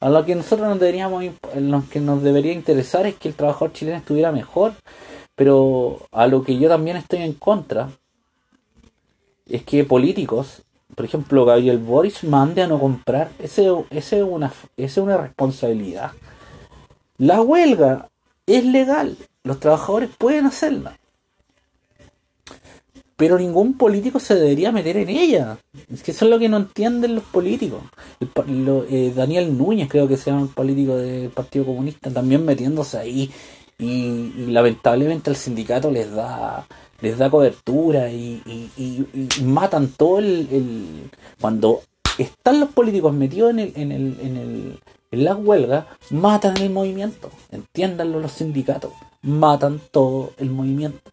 A 0.00 0.10
lo 0.10 0.24
que 0.24 0.34
nosotros 0.34 0.68
nos 0.68 0.78
deberíamos, 0.78 1.24
lo 1.56 1.84
que 1.90 2.00
nos 2.00 2.22
debería 2.22 2.52
interesar 2.52 3.06
es 3.06 3.16
que 3.16 3.28
el 3.28 3.34
trabajador 3.34 3.72
chileno 3.72 3.96
estuviera 3.96 4.30
mejor. 4.30 4.74
Pero 5.34 6.00
a 6.12 6.26
lo 6.26 6.42
que 6.42 6.58
yo 6.58 6.68
también 6.68 6.98
estoy 6.98 7.22
en 7.22 7.32
contra 7.32 7.88
es 9.48 9.62
que 9.62 9.84
políticos, 9.84 10.62
por 10.94 11.04
ejemplo 11.04 11.44
Gabriel 11.44 11.78
Boris, 11.78 12.24
mande 12.24 12.62
a 12.62 12.66
no 12.66 12.78
comprar. 12.78 13.30
Ese, 13.38 13.70
es 13.90 14.12
una, 14.12 14.52
es 14.76 14.96
una 14.96 15.16
responsabilidad. 15.16 16.12
La 17.18 17.40
huelga 17.42 18.08
es 18.46 18.64
legal. 18.64 19.16
Los 19.44 19.60
trabajadores 19.60 20.10
pueden 20.16 20.46
hacerla 20.46 20.98
pero 23.18 23.36
ningún 23.36 23.76
político 23.76 24.20
se 24.20 24.36
debería 24.36 24.70
meter 24.70 24.96
en 24.96 25.08
ella. 25.08 25.58
Es 25.92 26.04
que 26.04 26.12
eso 26.12 26.24
es 26.24 26.30
lo 26.30 26.38
que 26.38 26.48
no 26.48 26.56
entienden 26.56 27.16
los 27.16 27.24
políticos. 27.24 27.82
Eh, 28.20 29.12
Daniel 29.12 29.58
Núñez, 29.58 29.88
creo 29.88 30.06
que 30.06 30.16
se 30.16 30.30
llama 30.30 30.44
el 30.44 30.50
político 30.50 30.96
del 30.96 31.28
Partido 31.30 31.64
Comunista, 31.64 32.12
también 32.12 32.44
metiéndose 32.44 32.96
ahí. 32.96 33.28
Y, 33.76 34.46
lamentablemente 34.46 35.30
el 35.30 35.36
sindicato 35.36 35.90
les 35.90 36.12
da 36.12 36.64
les 37.00 37.16
da 37.18 37.30
cobertura 37.30 38.10
y, 38.10 38.42
matan 39.42 39.88
todo 39.88 40.18
el, 40.18 41.10
Cuando 41.40 41.82
están 42.18 42.60
los 42.60 42.70
políticos 42.70 43.12
metidos 43.14 43.50
en, 43.50 43.58
el, 43.60 43.72
en, 43.76 43.92
el, 43.92 44.20
en, 44.20 44.36
el, 44.36 44.80
en 45.10 45.24
las 45.24 45.38
huelgas, 45.38 45.86
matan 46.10 46.56
el 46.56 46.70
movimiento. 46.70 47.30
Entiéndanlo 47.50 48.20
los 48.20 48.32
sindicatos. 48.32 48.92
Matan 49.22 49.80
todo 49.90 50.32
el 50.38 50.50
movimiento 50.50 51.10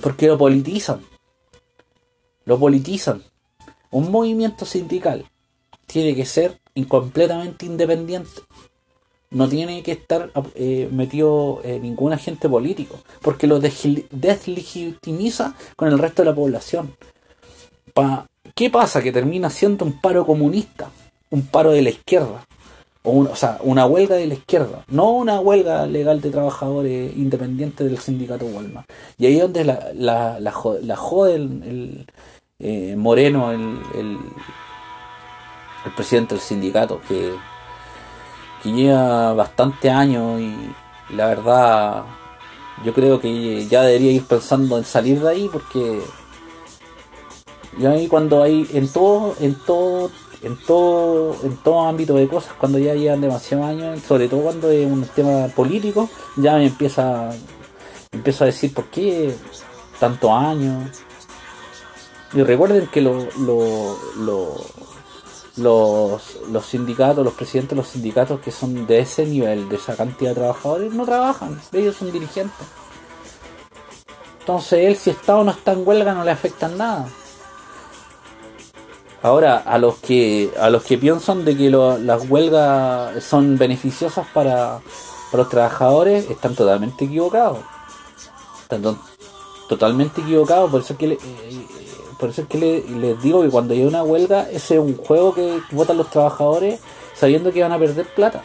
porque 0.00 0.26
lo 0.26 0.38
politizan. 0.38 1.00
Lo 2.44 2.58
politizan. 2.58 3.22
Un 3.90 4.10
movimiento 4.10 4.64
sindical 4.64 5.24
tiene 5.86 6.14
que 6.14 6.26
ser 6.26 6.60
completamente 6.86 7.66
independiente. 7.66 8.30
No 9.30 9.48
tiene 9.48 9.82
que 9.82 9.92
estar 9.92 10.30
eh, 10.54 10.88
metido 10.90 11.60
eh, 11.64 11.78
ningún 11.80 12.12
agente 12.12 12.48
político, 12.48 12.98
porque 13.20 13.46
lo 13.46 13.60
deslegitimiza 13.60 15.54
con 15.76 15.88
el 15.88 15.98
resto 15.98 16.22
de 16.22 16.30
la 16.30 16.34
población. 16.34 16.94
¿Qué 18.54 18.70
pasa? 18.70 19.02
Que 19.02 19.12
termina 19.12 19.50
siendo 19.50 19.84
un 19.84 20.00
paro 20.00 20.24
comunista, 20.24 20.90
un 21.30 21.42
paro 21.42 21.72
de 21.72 21.82
la 21.82 21.90
izquierda 21.90 22.46
o, 23.08 23.36
sea, 23.36 23.58
una 23.62 23.86
huelga 23.86 24.16
de 24.16 24.26
la 24.26 24.34
izquierda, 24.34 24.84
no 24.88 25.10
una 25.10 25.40
huelga 25.40 25.86
legal 25.86 26.20
de 26.20 26.30
trabajadores 26.30 27.16
independientes 27.16 27.86
del 27.86 27.98
sindicato 27.98 28.44
Walmart. 28.46 28.90
Y 29.16 29.26
ahí 29.26 29.36
es 29.36 29.42
donde 29.42 29.64
la, 29.64 29.90
la, 29.94 30.40
la, 30.40 30.96
jode, 30.96 31.34
el, 31.34 32.06
eh, 32.58 32.96
Moreno, 32.96 33.52
el, 33.52 33.78
el, 33.94 34.18
presidente 35.96 36.34
del 36.34 36.42
sindicato, 36.42 37.00
que, 37.08 37.32
que 38.62 38.72
lleva 38.72 39.34
bastante 39.34 39.90
años 39.90 40.40
y 40.40 40.74
la 41.14 41.26
verdad 41.26 42.04
yo 42.84 42.92
creo 42.94 43.20
que 43.20 43.66
ya 43.66 43.82
debería 43.82 44.12
ir 44.12 44.24
pensando 44.24 44.78
en 44.78 44.84
salir 44.84 45.20
de 45.20 45.28
ahí 45.28 45.50
porque 45.52 46.00
ya 47.78 47.90
ahí 47.90 48.08
cuando 48.08 48.42
hay 48.42 48.68
en 48.72 48.88
todo 48.88 49.34
en 49.40 49.54
todo 49.54 50.10
en 50.42 50.56
todo, 50.56 51.36
en 51.42 51.56
todo 51.56 51.86
ámbito 51.86 52.14
de 52.14 52.28
cosas, 52.28 52.52
cuando 52.58 52.78
ya 52.78 52.94
llevan 52.94 53.20
demasiados 53.20 53.66
años, 53.66 54.00
sobre 54.02 54.28
todo 54.28 54.42
cuando 54.42 54.70
es 54.70 54.86
un 54.86 55.04
tema 55.04 55.48
político, 55.48 56.08
ya 56.36 56.54
me 56.56 56.66
empieza, 56.66 57.30
empiezo 58.12 58.44
a 58.44 58.46
decir 58.46 58.72
por 58.72 58.86
qué 58.86 59.34
tantos 59.98 60.30
años. 60.30 60.90
Y 62.32 62.42
recuerden 62.42 62.86
que 62.88 63.00
lo, 63.00 63.26
los, 65.58 66.38
los 66.50 66.66
sindicatos, 66.66 67.24
los 67.24 67.34
presidentes 67.34 67.70
de 67.70 67.76
los 67.76 67.88
sindicatos 67.88 68.40
que 68.40 68.50
son 68.50 68.86
de 68.86 69.00
ese 69.00 69.26
nivel, 69.26 69.68
de 69.68 69.76
esa 69.76 69.96
cantidad 69.96 70.30
de 70.30 70.36
trabajadores, 70.36 70.92
no 70.92 71.04
trabajan, 71.04 71.60
ellos 71.72 71.96
son 71.96 72.12
dirigentes. 72.12 72.66
Entonces 74.40 74.86
él 74.86 74.96
si 74.96 75.10
está 75.10 75.36
o 75.36 75.44
no 75.44 75.50
está 75.50 75.72
en 75.72 75.86
huelga 75.86 76.14
no 76.14 76.24
le 76.24 76.30
afecta 76.30 76.68
nada. 76.68 77.06
Ahora, 79.20 79.58
a 79.58 79.78
los 79.78 79.96
que 79.96 80.50
a 80.60 80.70
los 80.70 80.84
que 80.84 80.96
piensan 80.96 81.44
de 81.44 81.56
que 81.56 81.68
las 81.70 82.30
huelgas 82.30 83.22
son 83.24 83.58
beneficiosas 83.58 84.26
para, 84.32 84.80
los 85.32 85.48
trabajadores, 85.48 86.30
están 86.30 86.54
totalmente 86.54 87.04
equivocados. 87.04 87.58
Están 88.62 88.98
totalmente 89.68 90.20
equivocados, 90.20 90.70
por 90.70 90.80
eso 90.80 90.92
es 90.92 90.98
que, 90.98 91.12
eh, 91.12 91.18
por 92.18 92.30
eso 92.30 92.42
es 92.42 92.48
que 92.48 92.84
les 92.88 93.22
digo 93.22 93.42
que 93.42 93.48
cuando 93.48 93.74
hay 93.74 93.84
una 93.84 94.02
huelga, 94.02 94.48
ese 94.50 94.74
es 94.74 94.80
un 94.80 94.96
juego 94.96 95.34
que 95.34 95.60
votan 95.70 95.96
los 95.96 96.10
trabajadores 96.10 96.80
sabiendo 97.14 97.52
que 97.52 97.62
van 97.62 97.72
a 97.72 97.78
perder 97.78 98.06
plata. 98.06 98.42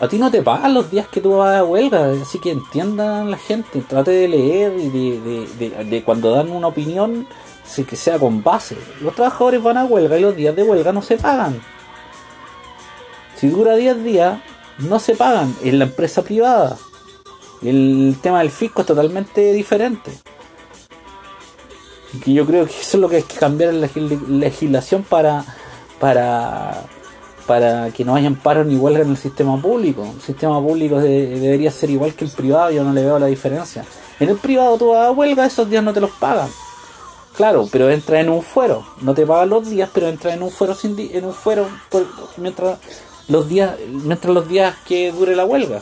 A 0.00 0.06
ti 0.06 0.16
no 0.18 0.30
te 0.30 0.42
pagan 0.42 0.74
los 0.74 0.90
días 0.90 1.08
que 1.08 1.20
tú 1.20 1.38
vas 1.38 1.56
a 1.56 1.64
huelga, 1.64 2.12
así 2.22 2.38
que 2.38 2.52
entiendan 2.52 3.30
la 3.32 3.36
gente, 3.36 3.80
trate 3.80 4.12
de 4.12 4.28
leer 4.28 4.78
y 4.78 4.88
de, 4.88 6.02
cuando 6.04 6.30
dan 6.30 6.50
una 6.50 6.68
opinión, 6.68 7.26
que 7.86 7.96
sea 7.96 8.18
con 8.18 8.42
base. 8.42 8.76
Los 9.00 9.14
trabajadores 9.14 9.62
van 9.62 9.76
a 9.76 9.84
huelga 9.84 10.16
y 10.18 10.22
los 10.22 10.36
días 10.36 10.54
de 10.54 10.62
huelga 10.62 10.92
no 10.92 11.02
se 11.02 11.16
pagan. 11.16 11.60
Si 13.36 13.48
dura 13.48 13.76
10 13.76 14.04
días, 14.04 14.40
no 14.78 14.98
se 14.98 15.14
pagan 15.14 15.54
en 15.62 15.78
la 15.78 15.84
empresa 15.84 16.22
privada. 16.22 16.78
El 17.62 18.16
tema 18.22 18.38
del 18.38 18.50
fisco 18.50 18.82
es 18.82 18.86
totalmente 18.86 19.52
diferente. 19.52 20.12
Y 22.24 22.34
yo 22.34 22.46
creo 22.46 22.64
que 22.66 22.72
eso 22.72 22.96
es 22.96 23.00
lo 23.00 23.08
que 23.08 23.16
hay 23.16 23.22
que 23.22 23.36
cambiar 23.36 23.70
en 23.70 23.80
la 23.80 23.88
legislación 24.28 25.02
para, 25.02 25.44
para 26.00 26.86
para 27.48 27.90
que 27.92 28.04
no 28.04 28.14
hayan 28.14 28.36
paro 28.36 28.62
ni 28.62 28.76
huelga 28.76 29.00
en 29.00 29.10
el 29.10 29.16
sistema 29.16 29.60
público. 29.60 30.06
El 30.14 30.20
sistema 30.20 30.60
público 30.60 31.00
debería 31.00 31.70
ser 31.70 31.88
igual 31.88 32.12
que 32.12 32.26
el 32.26 32.30
privado, 32.30 32.70
yo 32.70 32.84
no 32.84 32.92
le 32.92 33.02
veo 33.02 33.18
la 33.18 33.26
diferencia. 33.26 33.86
En 34.20 34.28
el 34.28 34.36
privado 34.36 34.76
tú 34.76 34.90
vas 34.90 35.16
huelga, 35.16 35.46
esos 35.46 35.68
días 35.68 35.82
no 35.82 35.94
te 35.94 36.00
los 36.00 36.10
pagan. 36.10 36.50
Claro, 37.34 37.66
pero 37.72 37.88
entra 37.88 38.20
en 38.20 38.28
un 38.28 38.42
fuero. 38.42 38.84
No 39.00 39.14
te 39.14 39.24
pagan 39.24 39.48
los 39.48 39.68
días, 39.68 39.88
pero 39.92 40.08
entra 40.08 40.34
en 40.34 40.42
un 40.42 40.50
fuero 40.50 40.76
en 40.82 41.24
un 41.24 41.32
fuero 41.32 41.66
mientras 42.36 42.78
los 43.28 43.48
días 43.48 43.76
mientras 43.88 44.34
los 44.34 44.46
días 44.46 44.76
que 44.86 45.10
dure 45.10 45.34
la 45.34 45.46
huelga. 45.46 45.80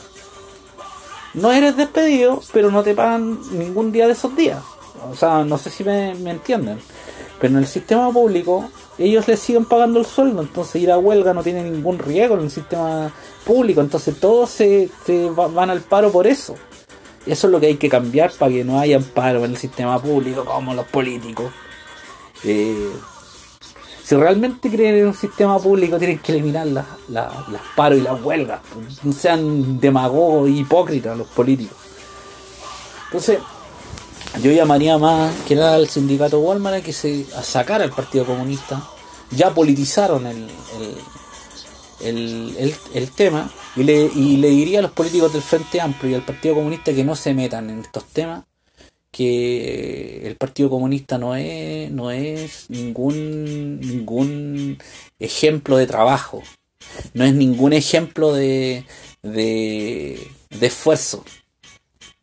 No 1.34 1.50
eres 1.50 1.76
despedido, 1.76 2.42
pero 2.52 2.70
no 2.70 2.84
te 2.84 2.94
pagan 2.94 3.40
ningún 3.50 3.90
día 3.90 4.06
de 4.06 4.12
esos 4.12 4.36
días. 4.36 4.62
O 5.10 5.14
sea, 5.14 5.44
no 5.44 5.58
sé 5.58 5.70
si 5.70 5.84
me, 5.84 6.14
me 6.14 6.30
entienden. 6.30 6.78
Pero 7.40 7.54
en 7.54 7.58
el 7.58 7.66
sistema 7.66 8.10
público 8.12 8.70
ellos 8.98 9.28
les 9.28 9.40
siguen 9.40 9.66
pagando 9.66 10.00
el 10.00 10.06
sueldo, 10.06 10.40
entonces 10.42 10.80
ir 10.80 10.90
a 10.90 10.98
huelga 10.98 11.34
no 11.34 11.42
tiene 11.42 11.62
ningún 11.62 11.98
riesgo 11.98 12.36
en 12.36 12.44
el 12.44 12.50
sistema 12.50 13.12
público, 13.44 13.82
entonces 13.82 14.18
todos 14.18 14.50
se, 14.50 14.90
van 15.34 15.70
al 15.70 15.82
paro 15.82 16.10
por 16.10 16.26
eso. 16.26 16.54
Eso 17.26 17.46
es 17.48 17.50
lo 17.50 17.60
que 17.60 17.66
hay 17.66 17.76
que 17.76 17.88
cambiar 17.88 18.30
para 18.38 18.52
que 18.52 18.64
no 18.64 18.78
haya 18.78 18.96
amparo 18.96 19.44
en 19.44 19.50
el 19.50 19.56
sistema 19.56 20.00
público 20.00 20.44
como 20.44 20.72
los 20.74 20.86
políticos. 20.86 21.52
Eh, 22.44 22.88
si 24.02 24.14
realmente 24.14 24.70
creen 24.70 24.94
en 24.94 25.06
un 25.08 25.14
sistema 25.14 25.58
público, 25.58 25.98
tienen 25.98 26.20
que 26.20 26.30
eliminar 26.30 26.68
las, 26.68 26.86
las, 27.08 27.32
paros 27.74 27.98
y 27.98 28.02
las 28.02 28.22
huelgas. 28.22 28.60
No 29.02 29.12
sean 29.12 29.80
demagogos 29.80 30.48
e 30.48 30.52
hipócritas 30.52 31.18
los 31.18 31.26
políticos. 31.26 31.76
Entonces, 33.06 33.40
yo 34.42 34.52
llamaría 34.52 34.98
más 34.98 35.34
que 35.46 35.54
nada 35.54 35.76
al 35.76 35.88
sindicato 35.88 36.40
Walmart 36.40 36.76
a 36.76 36.80
que 36.82 36.92
se 36.92 37.26
a 37.36 37.42
sacar 37.42 37.82
al 37.82 37.90
Partido 37.90 38.24
Comunista. 38.24 38.82
Ya 39.30 39.52
politizaron 39.52 40.26
el, 40.26 40.48
el, 42.00 42.74
el, 42.94 43.10
tema 43.10 43.50
y 43.74 43.82
le, 43.82 44.10
y 44.14 44.36
le 44.36 44.50
diría 44.50 44.78
a 44.78 44.82
los 44.82 44.92
políticos 44.92 45.32
del 45.32 45.42
Frente 45.42 45.80
Amplio 45.80 46.12
y 46.12 46.14
al 46.14 46.24
Partido 46.24 46.54
Comunista 46.54 46.92
que 46.94 47.04
no 47.04 47.16
se 47.16 47.34
metan 47.34 47.70
en 47.70 47.80
estos 47.80 48.04
temas 48.06 48.44
que 49.16 50.26
el 50.26 50.36
Partido 50.36 50.68
Comunista 50.68 51.16
no 51.16 51.34
es, 51.34 51.90
no 51.90 52.10
es 52.10 52.68
ningún, 52.68 53.80
ningún 53.80 54.76
ejemplo 55.18 55.78
de 55.78 55.86
trabajo, 55.86 56.42
no 57.14 57.24
es 57.24 57.32
ningún 57.32 57.72
ejemplo 57.72 58.34
de, 58.34 58.84
de, 59.22 60.28
esfuerzo. 60.60 61.24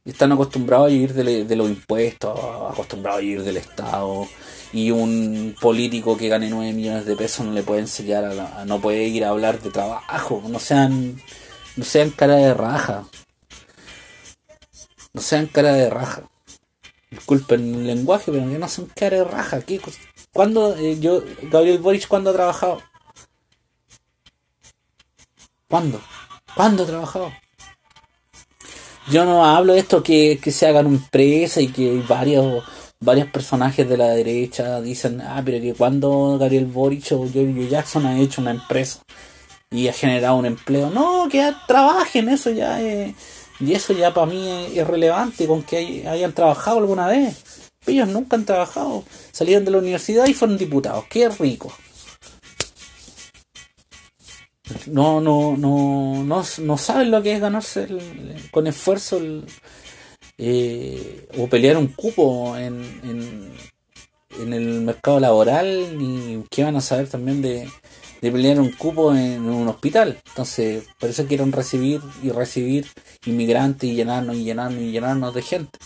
Están 0.05 0.31
acostumbrados 0.31 0.87
a 0.87 0.89
vivir 0.89 1.13
de, 1.13 1.55
los 1.55 1.69
impuestos, 1.69 2.37
acostumbrados 2.71 3.19
a 3.19 3.21
vivir 3.21 3.43
del 3.43 3.57
Estado, 3.57 4.27
y 4.73 4.91
un 4.91 5.55
político 5.61 6.17
que 6.17 6.27
gane 6.27 6.49
9 6.49 6.73
millones 6.73 7.05
de 7.05 7.15
pesos 7.15 7.45
no 7.45 7.53
le 7.53 7.63
puede 7.63 7.81
enseñar 7.81 8.25
a, 8.25 8.65
no 8.65 8.81
puede 8.81 9.03
ir 9.05 9.23
a 9.23 9.29
hablar 9.29 9.61
de 9.61 9.69
trabajo, 9.69 10.43
no 10.47 10.59
sean, 10.59 11.21
no 11.77 11.85
sean 11.85 12.09
cara 12.09 12.35
de 12.35 12.53
raja, 12.53 13.05
no 15.13 15.21
sean 15.21 15.47
cara 15.47 15.73
de 15.73 15.89
raja 15.89 16.23
disculpen 17.13 17.75
el 17.75 17.87
lenguaje, 17.87 18.31
pero 18.31 18.45
no 18.45 18.69
son 18.69 18.87
cara 18.87 19.17
de 19.17 19.23
raja. 19.23 19.61
¿Qué, 19.61 19.79
¿Cuándo, 20.31 20.75
eh, 20.75 20.99
yo, 20.99 21.23
Gabriel 21.43 21.79
Boric, 21.79 22.07
cuándo 22.07 22.31
ha 22.31 22.33
trabajado? 22.33 22.81
¿Cuándo? 25.69 26.01
¿Cuándo 26.55 26.83
ha 26.83 26.87
trabajado? 26.87 27.31
Yo 29.09 29.25
no 29.25 29.45
hablo 29.45 29.73
de 29.73 29.79
esto 29.79 30.01
que, 30.01 30.39
que 30.41 30.51
se 30.51 30.67
hagan 30.67 30.87
empresa 30.87 31.61
y 31.61 31.67
que 31.67 32.01
varios 32.07 32.63
varios 32.99 33.27
personajes 33.27 33.87
de 33.89 33.97
la 33.97 34.07
derecha 34.09 34.79
dicen, 34.79 35.19
ah, 35.19 35.41
pero 35.43 35.59
que 35.61 35.73
cuando 35.73 36.37
Gabriel 36.39 36.67
Boric 36.67 37.11
o 37.11 37.27
Joe 37.31 37.67
Jackson 37.69 38.05
ha 38.05 38.17
hecho 38.17 38.39
una 38.39 38.51
empresa 38.51 39.01
y 39.69 39.89
ha 39.89 39.93
generado 39.93 40.37
un 40.37 40.45
empleo. 40.45 40.89
No, 40.89 41.27
que 41.29 41.53
trabajen, 41.67 42.29
eso 42.29 42.49
ya 42.51 42.81
es 42.81 43.13
y 43.59 43.73
eso 43.73 43.93
ya 43.93 44.13
para 44.13 44.27
mí 44.27 44.69
es, 44.75 44.85
relevante 44.85 45.47
con 45.47 45.63
que 45.63 46.05
hayan 46.07 46.33
trabajado 46.33 46.79
alguna 46.79 47.07
vez. 47.07 47.71
Ellos 47.85 48.07
nunca 48.07 48.35
han 48.35 48.45
trabajado. 48.45 49.03
Salieron 49.31 49.65
de 49.65 49.71
la 49.71 49.77
universidad 49.77 50.27
y 50.27 50.33
fueron 50.33 50.57
diputados. 50.57 51.05
Qué 51.09 51.29
rico. 51.29 51.71
No, 54.87 55.19
no, 55.19 55.57
no, 55.57 56.23
no, 56.23 56.43
no 56.59 56.77
saben 56.77 57.11
lo 57.11 57.21
que 57.21 57.33
es 57.33 57.41
ganarse 57.41 57.87
con 58.49 58.65
esfuerzo 58.65 59.19
eh, 60.37 61.27
o 61.37 61.47
pelear 61.47 61.77
un 61.77 61.87
cupo 61.87 62.55
en, 62.55 62.81
en, 63.03 63.51
en 64.39 64.53
el 64.53 64.81
mercado 64.81 65.19
laboral, 65.19 65.97
ni 65.97 66.43
qué 66.49 66.63
van 66.63 66.77
a 66.77 66.81
saber 66.81 67.09
también 67.09 67.41
de, 67.41 67.67
de 68.21 68.31
pelear 68.31 68.57
un 68.61 68.71
cupo 68.71 69.13
en 69.13 69.49
un 69.49 69.67
hospital. 69.67 70.17
Entonces, 70.27 70.85
por 70.97 71.09
eso 71.09 71.25
quieren 71.25 71.51
recibir 71.51 71.99
y 72.23 72.29
recibir 72.29 72.87
inmigrantes 73.25 73.89
y 73.89 73.95
llenarnos 73.95 74.37
y 74.37 74.45
llenarnos 74.45 74.81
y 74.81 74.91
llenarnos 74.91 75.33
de 75.35 75.41
gente. 75.41 75.77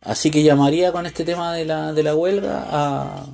Así 0.00 0.32
que 0.32 0.42
llamaría 0.42 0.90
con 0.90 1.06
este 1.06 1.24
tema 1.24 1.54
de 1.54 1.64
la, 1.64 1.92
de 1.92 2.02
la 2.02 2.16
huelga 2.16 2.66
a, 2.68 3.26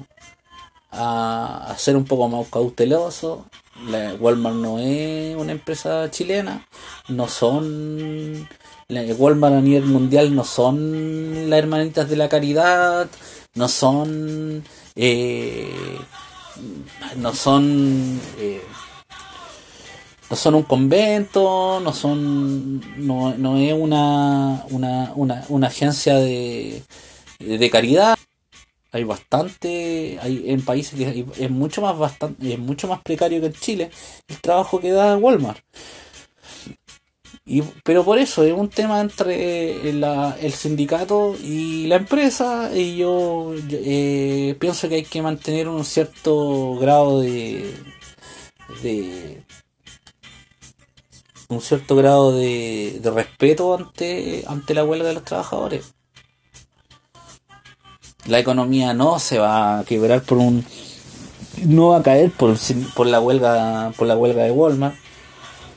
a, 0.91 1.74
ser 1.78 1.97
un 1.97 2.05
poco 2.05 2.28
más 2.28 2.47
cauteloso. 2.49 3.47
La 3.86 4.14
Walmart 4.14 4.57
no 4.57 4.78
es 4.80 5.36
una 5.36 5.53
empresa 5.53 6.11
chilena, 6.11 6.66
no 7.09 7.28
son 7.28 8.49
Walmart 8.91 9.55
a 9.55 9.61
nivel 9.61 9.84
mundial 9.84 10.34
no 10.34 10.45
son 10.45 11.51
las 11.51 11.59
hermanitas 11.59 12.09
de 12.09 12.16
la 12.16 12.30
caridad, 12.30 13.07
no 13.55 13.68
son 13.68 14.64
eh, 14.97 15.99
no 17.16 17.34
son 17.34 18.18
eh, 18.39 18.62
no 20.30 20.36
son 20.36 20.55
un 20.55 20.62
convento, 20.62 21.80
no 21.80 21.93
son 21.93 22.80
no, 23.07 23.34
no 23.36 23.59
es 23.59 23.74
una, 23.74 24.64
una, 24.70 25.12
una, 25.14 25.45
una 25.49 25.66
agencia 25.66 26.16
de, 26.16 26.82
de 27.39 27.70
caridad. 27.70 28.16
Hay 28.93 29.05
bastante, 29.05 30.18
hay 30.20 30.45
en 30.51 30.64
países 30.64 30.99
que 30.99 31.26
es 31.39 31.51
mucho 31.51 31.82
más 31.82 31.99
bastante, 31.99 32.55
es 32.55 32.59
mucho 32.59 32.89
más 32.89 33.03
precario 33.03 33.41
que 33.41 33.49
en 33.49 33.53
Chile 33.53 33.91
el 34.28 34.41
trabajo 34.41 34.80
que 34.80 34.91
da 34.91 35.16
Walmart 35.16 35.61
pero 37.84 38.05
por 38.05 38.18
eso 38.18 38.45
es 38.45 38.53
un 38.53 38.68
tema 38.68 39.01
entre 39.01 39.89
el 39.89 40.53
sindicato 40.53 41.34
y 41.43 41.86
la 41.86 41.97
empresa 41.97 42.70
y 42.74 42.97
yo 42.99 43.55
eh, 43.70 44.57
pienso 44.61 44.89
que 44.89 44.97
hay 44.97 45.05
que 45.05 45.22
mantener 45.22 45.68
un 45.68 45.84
cierto 45.84 46.76
grado 46.76 47.20
de, 47.20 47.74
de 48.82 49.43
un 51.49 51.61
cierto 51.61 51.97
grado 51.97 52.32
de, 52.32 53.01
de 53.03 53.11
respeto 53.11 53.74
ante, 53.74 54.45
ante 54.47 54.74
la 54.74 54.84
huelga 54.84 55.09
de 55.09 55.14
los 55.14 55.24
trabajadores. 55.24 55.95
La 58.29 58.39
economía 58.39 58.95
no 58.95 59.18
se 59.18 59.39
va 59.39 59.81
a 59.81 59.85
quebrar 59.85 60.22
por 60.22 60.39
un 60.39 60.64
no 61.64 61.89
va 61.89 61.99
a 61.99 62.03
caer 62.03 62.31
por, 62.31 62.57
por 62.95 63.07
la 63.09 63.20
huelga 63.20 63.93
por 63.97 64.07
la 64.07 64.16
huelga 64.16 64.45
de 64.45 64.53
Walmart 64.53 64.95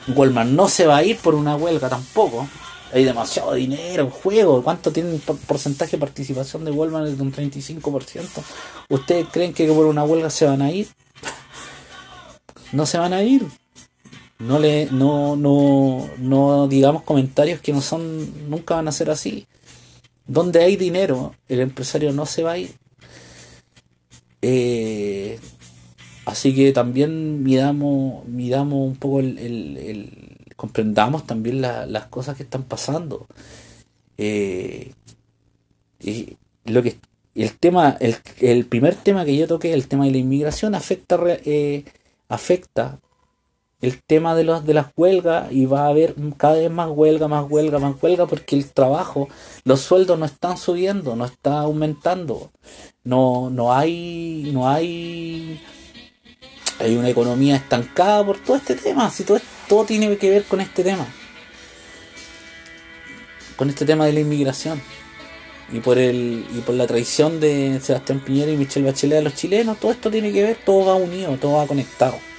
Walmart 0.07 0.49
no 0.49 0.67
se 0.67 0.85
va 0.85 0.97
a 0.97 1.03
ir 1.03 1.17
por 1.17 1.35
una 1.35 1.55
huelga 1.55 1.89
tampoco. 1.89 2.47
Hay 2.93 3.03
demasiado 3.03 3.53
dinero 3.53 4.03
en 4.03 4.09
juego. 4.09 4.61
¿Cuánto 4.63 4.91
tiene 4.91 5.13
el 5.13 5.19
porcentaje 5.19 5.91
de 5.91 5.99
participación 5.99 6.65
de 6.65 6.71
Walmart 6.71 7.07
de 7.07 7.21
un 7.21 7.31
35%? 7.31 8.43
¿Ustedes 8.89 9.27
creen 9.31 9.53
que 9.53 9.67
por 9.67 9.85
una 9.85 10.03
huelga 10.03 10.29
se 10.29 10.45
van 10.45 10.61
a 10.61 10.71
ir? 10.71 10.87
no 12.71 12.85
se 12.85 12.97
van 12.97 13.13
a 13.13 13.23
ir. 13.23 13.45
No 14.39 14.57
le, 14.57 14.87
no, 14.91 15.35
no, 15.35 16.09
no 16.17 16.67
digamos 16.67 17.03
comentarios 17.03 17.61
que 17.61 17.71
no 17.71 17.81
son, 17.81 18.49
nunca 18.49 18.75
van 18.75 18.87
a 18.87 18.91
ser 18.91 19.09
así. 19.09 19.45
Donde 20.27 20.63
hay 20.63 20.75
dinero, 20.75 21.35
el 21.47 21.59
empresario 21.59 22.13
no 22.13 22.25
se 22.25 22.43
va 22.43 22.53
a 22.53 22.57
ir. 22.57 22.71
Eh, 24.41 25.39
Así 26.25 26.53
que 26.55 26.71
también 26.71 27.43
midamos, 27.43 28.25
midamos 28.27 28.87
un 28.87 28.95
poco 28.95 29.19
el, 29.19 30.45
comprendamos 30.55 31.25
también 31.25 31.61
las 31.61 32.05
cosas 32.07 32.37
que 32.37 32.43
están 32.43 32.63
pasando. 32.63 33.27
Eh, 34.17 34.93
y 35.99 36.37
lo 36.65 36.83
que 36.83 36.97
el 37.35 37.57
tema, 37.57 37.97
el, 37.99 38.15
el, 38.39 38.65
primer 38.65 38.95
tema 38.95 39.25
que 39.25 39.35
yo 39.35 39.47
toqué, 39.47 39.73
el 39.73 39.87
tema 39.87 40.05
de 40.05 40.11
la 40.11 40.17
inmigración, 40.17 40.75
afecta 40.75 41.19
eh, 41.45 41.85
afecta 42.29 42.99
el 43.81 44.01
tema 44.03 44.35
de 44.35 44.43
los 44.43 44.65
de 44.65 44.73
las 44.75 44.87
huelgas 44.95 45.51
y 45.51 45.65
va 45.65 45.85
a 45.85 45.87
haber 45.87 46.15
cada 46.37 46.53
vez 46.55 46.69
más 46.69 46.89
huelga, 46.89 47.27
más 47.27 47.45
huelga, 47.49 47.79
más 47.79 47.95
huelga 48.01 48.27
porque 48.27 48.55
el 48.55 48.69
trabajo, 48.71 49.27
los 49.63 49.81
sueldos 49.81 50.19
no 50.19 50.25
están 50.25 50.57
subiendo, 50.57 51.15
no 51.15 51.25
está 51.25 51.61
aumentando. 51.61 52.51
No 53.03 53.49
no 53.49 53.73
hay 53.73 54.51
no 54.53 54.69
hay 54.69 55.59
hay 56.79 56.95
una 56.95 57.09
economía 57.09 57.55
estancada 57.55 58.25
por 58.25 58.37
todo 58.39 58.57
este 58.57 58.75
tema, 58.75 59.09
si 59.09 59.23
todo, 59.23 59.39
todo 59.67 59.85
tiene 59.85 60.15
que 60.17 60.29
ver 60.29 60.43
con 60.45 60.61
este 60.61 60.83
tema, 60.83 61.05
con 63.55 63.69
este 63.69 63.85
tema 63.85 64.05
de 64.05 64.13
la 64.13 64.19
inmigración 64.19 64.81
y 65.71 65.79
por 65.79 65.97
el 65.97 66.45
y 66.55 66.59
por 66.61 66.75
la 66.75 66.87
traición 66.87 67.39
de 67.39 67.79
Sebastián 67.81 68.19
Piñera 68.19 68.51
y 68.51 68.57
Michelle 68.57 68.85
Bachelet 68.85 69.19
a 69.19 69.21
los 69.21 69.35
chilenos, 69.35 69.79
todo 69.79 69.91
esto 69.91 70.11
tiene 70.11 70.31
que 70.31 70.43
ver, 70.43 70.57
todo 70.65 70.85
va 70.85 70.95
unido, 70.95 71.37
todo 71.37 71.53
va 71.53 71.67
conectado. 71.67 72.30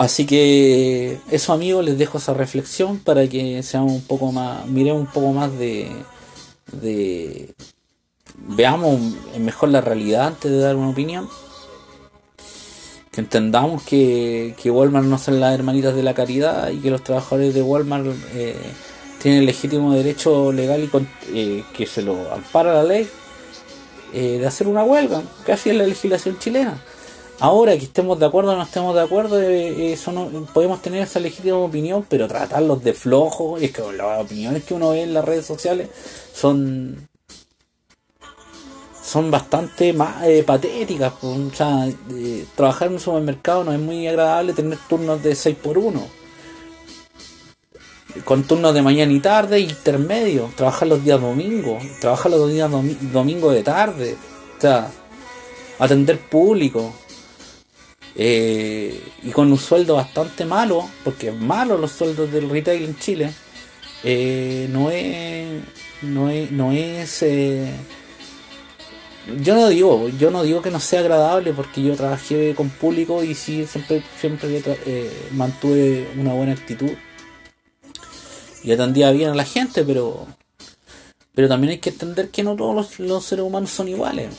Así 0.00 0.24
que 0.24 1.18
eso 1.30 1.52
amigos, 1.52 1.84
les 1.84 1.98
dejo 1.98 2.16
esa 2.16 2.32
reflexión 2.32 2.98
para 2.98 3.28
que 3.28 3.62
seamos 3.62 3.92
un 3.92 4.00
poco 4.00 4.32
más, 4.32 4.64
miremos 4.64 5.02
un 5.02 5.12
poco 5.12 5.30
más 5.34 5.52
de, 5.58 5.92
de, 6.72 7.52
veamos 8.34 8.98
mejor 9.38 9.68
la 9.68 9.82
realidad 9.82 10.28
antes 10.28 10.50
de 10.50 10.56
dar 10.56 10.74
una 10.76 10.88
opinión. 10.88 11.28
Que 13.12 13.20
entendamos 13.20 13.82
que, 13.82 14.54
que 14.56 14.70
Walmart 14.70 15.04
no 15.04 15.18
son 15.18 15.38
las 15.38 15.52
hermanitas 15.52 15.94
de 15.94 16.02
la 16.02 16.14
caridad 16.14 16.70
y 16.70 16.78
que 16.78 16.90
los 16.90 17.04
trabajadores 17.04 17.52
de 17.52 17.60
Walmart 17.60 18.06
eh, 18.32 18.56
tienen 19.20 19.44
legítimo 19.44 19.92
derecho 19.92 20.50
legal 20.50 20.82
y 20.82 20.90
eh, 21.34 21.64
que 21.76 21.84
se 21.84 22.00
lo 22.00 22.32
ampara 22.32 22.72
la 22.72 22.84
ley 22.84 23.06
eh, 24.14 24.38
de 24.38 24.46
hacer 24.46 24.66
una 24.66 24.82
huelga, 24.82 25.20
así 25.52 25.68
es 25.68 25.76
la 25.76 25.84
legislación 25.84 26.38
chilena. 26.38 26.82
Ahora 27.40 27.76
que 27.78 27.84
estemos 27.84 28.18
de 28.18 28.26
acuerdo 28.26 28.52
o 28.52 28.56
no 28.56 28.62
estemos 28.62 28.94
de 28.94 29.00
acuerdo, 29.00 29.40
eh, 29.40 29.98
no, 30.12 30.46
podemos 30.52 30.82
tener 30.82 31.02
esa 31.02 31.20
legítima 31.20 31.56
opinión, 31.56 32.04
pero 32.06 32.28
tratarlos 32.28 32.84
de 32.84 32.92
flojos, 32.92 33.62
es 33.62 33.72
que 33.72 33.80
las 33.92 34.20
opiniones 34.20 34.64
que 34.64 34.74
uno 34.74 34.90
ve 34.90 35.02
en 35.02 35.14
las 35.14 35.24
redes 35.24 35.46
sociales 35.46 35.88
son 36.34 37.08
son 39.02 39.30
bastante 39.30 39.92
más 39.92 40.24
eh, 40.24 40.44
patéticas. 40.44 41.14
O 41.22 41.50
sea, 41.54 41.88
eh, 41.88 42.44
trabajar 42.54 42.88
en 42.88 42.94
un 42.94 43.00
supermercado 43.00 43.64
no 43.64 43.72
es 43.72 43.80
muy 43.80 44.06
agradable 44.06 44.52
tener 44.52 44.78
turnos 44.88 45.22
de 45.22 45.34
6 45.34 45.56
por 45.62 45.78
1 45.78 46.20
con 48.24 48.42
turnos 48.44 48.74
de 48.74 48.82
mañana 48.82 49.12
y 49.12 49.20
tarde, 49.20 49.60
intermedio, 49.60 50.50
trabajar 50.56 50.88
los 50.88 51.02
días 51.02 51.20
domingos, 51.20 51.82
trabajar 52.00 52.30
los 52.32 52.50
días 52.50 52.70
domingo 53.12 53.50
de 53.50 53.62
tarde, 53.62 54.16
o 54.58 54.60
sea, 54.60 54.90
atender 55.78 56.18
público, 56.18 56.92
eh, 58.16 59.00
y 59.22 59.30
con 59.30 59.50
un 59.50 59.58
sueldo 59.58 59.96
bastante 59.96 60.44
malo, 60.44 60.88
porque 61.04 61.28
es 61.28 61.34
malo 61.36 61.78
los 61.78 61.92
sueldos 61.92 62.32
del 62.32 62.50
retail 62.50 62.84
en 62.84 62.98
Chile, 62.98 63.32
eh, 64.04 64.68
no 64.70 64.90
es, 64.90 65.62
no 66.02 66.30
es, 66.30 66.50
no 66.50 66.72
es, 66.72 67.22
eh, 67.22 67.70
yo 69.42 69.54
no 69.54 69.68
digo, 69.68 70.08
yo 70.18 70.30
no 70.30 70.42
digo 70.42 70.62
que 70.62 70.70
no 70.70 70.80
sea 70.80 71.00
agradable 71.00 71.52
porque 71.52 71.82
yo 71.82 71.94
trabajé 71.94 72.54
con 72.54 72.70
público 72.70 73.22
y 73.22 73.34
sí 73.34 73.66
siempre, 73.66 74.02
siempre 74.18 74.62
mantuve 75.32 76.08
una 76.16 76.32
buena 76.32 76.52
actitud 76.52 76.90
y 78.62 78.72
atendía 78.72 79.10
bien 79.10 79.30
a 79.30 79.34
la 79.34 79.44
gente, 79.44 79.84
pero, 79.84 80.26
pero 81.34 81.48
también 81.48 81.72
hay 81.72 81.78
que 81.78 81.90
entender 81.90 82.30
que 82.30 82.42
no 82.42 82.56
todos 82.56 82.98
los, 82.98 83.24
seres 83.24 83.44
humanos 83.44 83.70
son 83.70 83.88
iguales. 83.88 84.34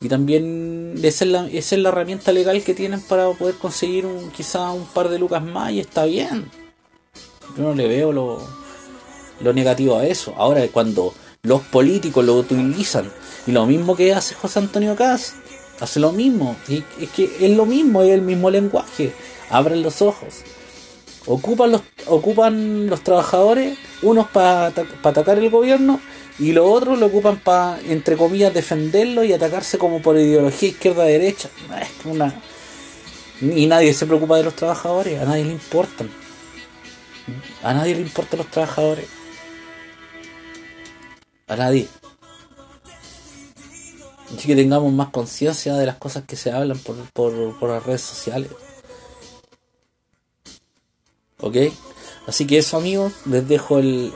Y 0.00 0.08
también 0.08 0.94
esa 1.02 1.24
es, 1.24 1.72
la, 1.72 1.88
herramienta 1.88 2.32
legal 2.32 2.62
que 2.62 2.74
tienen 2.74 3.00
para 3.00 3.30
poder 3.32 3.56
conseguir 3.56 4.06
un, 4.06 4.30
quizá 4.30 4.70
un 4.70 4.86
par 4.86 5.08
de 5.08 5.18
lucas 5.18 5.42
más 5.42 5.72
y 5.72 5.80
está 5.80 6.04
bien. 6.04 6.48
Yo 7.56 7.64
no 7.64 7.74
le 7.74 7.88
veo 7.88 8.12
lo, 8.12 8.40
negativo 9.52 9.96
a 9.96 10.06
eso. 10.06 10.34
Ahora, 10.36 10.66
cuando 10.68 11.12
los 11.42 11.62
políticos 11.62 12.24
lo 12.24 12.36
utilizan, 12.36 13.10
y 13.46 13.52
lo 13.52 13.66
mismo 13.66 13.96
que 13.96 14.14
hace 14.14 14.34
José 14.36 14.60
Antonio 14.60 14.94
Caz, 14.94 15.34
hace 15.80 15.98
lo 15.98 16.12
mismo. 16.12 16.54
Y 16.68 16.84
es 17.00 17.10
que 17.10 17.24
es 17.40 17.56
lo 17.56 17.66
mismo, 17.66 18.02
es 18.02 18.10
el 18.10 18.22
mismo 18.22 18.50
lenguaje. 18.50 19.12
Abren 19.50 19.82
los 19.82 20.00
ojos. 20.00 20.42
Ocupan 21.26 21.72
los, 21.72 21.82
ocupan 22.06 22.86
los 22.86 23.02
trabajadores, 23.02 23.76
unos 24.02 24.28
para 24.28 24.66
atacar 25.02 25.38
el 25.38 25.50
gobierno 25.50 26.00
y 26.38 26.52
los 26.52 26.66
otros 26.66 26.98
lo 26.98 27.06
ocupan 27.06 27.38
para, 27.38 27.80
entre 27.80 28.16
comillas, 28.16 28.54
defenderlo 28.54 29.24
y 29.24 29.32
atacarse 29.32 29.78
como 29.78 30.00
por 30.00 30.16
ideología 30.16 30.68
izquierda-derecha. 30.70 31.50
Una... 32.04 32.34
Y 33.40 33.66
nadie 33.66 33.94
se 33.94 34.06
preocupa 34.06 34.36
de 34.36 34.44
los 34.44 34.54
trabajadores, 34.54 35.20
a 35.20 35.24
nadie 35.24 35.44
le 35.44 35.52
importan. 35.52 36.10
A 37.62 37.74
nadie 37.74 37.94
le 37.94 38.02
importan 38.02 38.38
los 38.38 38.50
trabajadores. 38.50 39.06
A 41.46 41.56
nadie. 41.56 41.88
Así 44.34 44.46
que 44.46 44.56
tengamos 44.56 44.92
más 44.92 45.08
conciencia 45.08 45.74
de 45.74 45.86
las 45.86 45.96
cosas 45.96 46.24
que 46.26 46.36
se 46.36 46.52
hablan 46.52 46.78
por, 46.78 46.96
por, 47.12 47.58
por 47.58 47.70
las 47.70 47.84
redes 47.84 48.02
sociales. 48.02 48.50
¿Ok? 51.40 51.56
Así 52.26 52.46
que 52.46 52.58
eso 52.58 52.76
amigos, 52.76 53.12
les 53.24 53.48
dejo 53.48 53.78
el, 53.78 54.12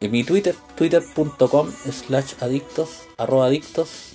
en 0.00 0.10
mi 0.10 0.24
Twitter, 0.24 0.54
twitter.com 0.76 1.70
slash 1.90 2.34
adictos, 2.40 3.02
arroba 3.16 3.46
adictos. 3.46 4.12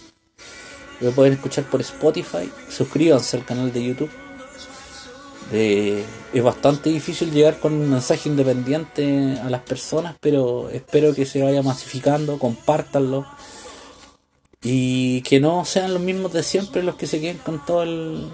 Me 1.00 1.12
pueden 1.12 1.34
escuchar 1.34 1.64
por 1.66 1.82
Spotify, 1.82 2.52
suscríbanse 2.70 3.38
al 3.38 3.46
canal 3.46 3.74
de 3.74 3.84
YouTube. 3.84 4.12
Es 5.52 6.44
bastante 6.44 6.90
difícil 6.90 7.32
llegar 7.32 7.60
con 7.60 7.74
un 7.74 7.90
mensaje 7.90 8.30
independiente 8.30 9.38
a 9.44 9.50
las 9.50 9.62
personas, 9.62 10.16
pero 10.22 10.70
espero 10.70 11.14
que 11.14 11.26
se 11.26 11.42
vaya 11.44 11.62
masificando, 11.62 12.40
compártanlo 12.40 13.26
y 14.62 15.22
que 15.24 15.40
no 15.40 15.66
sean 15.66 15.94
los 15.94 16.02
mismos 16.02 16.32
de 16.34 16.44
siempre 16.44 16.84
los 16.84 16.96
que 16.96 17.08
se 17.08 17.20
queden 17.20 17.40
con 17.40 17.66
todo 17.66 17.84
el 17.84 18.30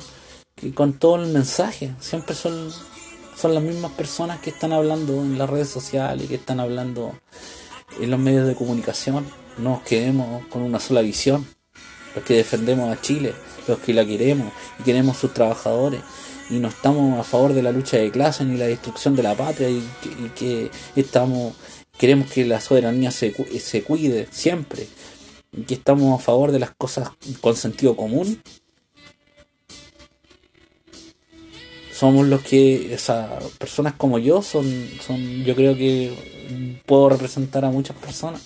con 0.75 0.93
todo 0.93 1.17
el 1.17 1.31
mensaje. 1.31 1.93
Siempre 1.99 2.35
son, 2.35 2.71
son 3.37 3.53
las 3.53 3.63
mismas 3.63 3.91
personas 3.91 4.39
que 4.39 4.49
están 4.49 4.73
hablando 4.73 5.21
en 5.21 5.37
las 5.37 5.49
redes 5.49 5.69
sociales, 5.69 6.25
y 6.25 6.27
que 6.27 6.35
están 6.35 6.59
hablando 6.59 7.13
en 8.01 8.09
los 8.09 8.19
medios 8.19 8.47
de 8.47 8.55
comunicación. 8.55 9.25
No 9.57 9.71
nos 9.71 9.81
quedemos 9.81 10.45
con 10.47 10.61
una 10.61 10.79
sola 10.79 11.01
visión. 11.01 11.47
Los 12.15 12.23
que 12.23 12.35
defendemos 12.35 12.91
a 12.91 12.99
Chile, 12.99 13.33
los 13.67 13.79
que 13.79 13.93
la 13.93 14.05
queremos 14.05 14.51
y 14.79 14.83
queremos 14.83 15.17
sus 15.17 15.33
trabajadores 15.33 16.01
y 16.49 16.55
no 16.55 16.69
estamos 16.69 17.19
a 17.19 17.23
favor 17.23 17.53
de 17.53 17.61
la 17.61 17.71
lucha 17.71 17.97
de 17.97 18.09
clases 18.09 18.47
ni 18.47 18.57
la 18.57 18.65
destrucción 18.65 19.15
de 19.15 19.23
la 19.23 19.35
patria 19.35 19.69
y 19.69 19.83
que, 20.35 20.71
estamos 20.95 21.53
queremos 21.97 22.31
que 22.31 22.45
la 22.45 22.61
soberanía 22.61 23.11
se, 23.11 23.33
se 23.59 23.83
cuide 23.83 24.27
siempre 24.31 24.87
y 25.51 25.63
que 25.63 25.73
estamos 25.73 26.19
a 26.19 26.23
favor 26.23 26.51
de 26.51 26.59
las 26.59 26.71
cosas 26.71 27.11
con 27.41 27.55
sentido 27.55 27.95
común 27.95 28.41
somos 31.97 32.27
los 32.27 32.41
que, 32.41 32.91
o 32.93 32.99
sea, 32.99 33.39
personas 33.57 33.93
como 33.97 34.19
yo 34.19 34.43
son, 34.43 34.87
son, 35.01 35.43
yo 35.43 35.55
creo 35.55 35.75
que 35.75 36.13
puedo 36.85 37.09
representar 37.09 37.65
a 37.65 37.71
muchas 37.71 37.97
personas. 37.97 38.41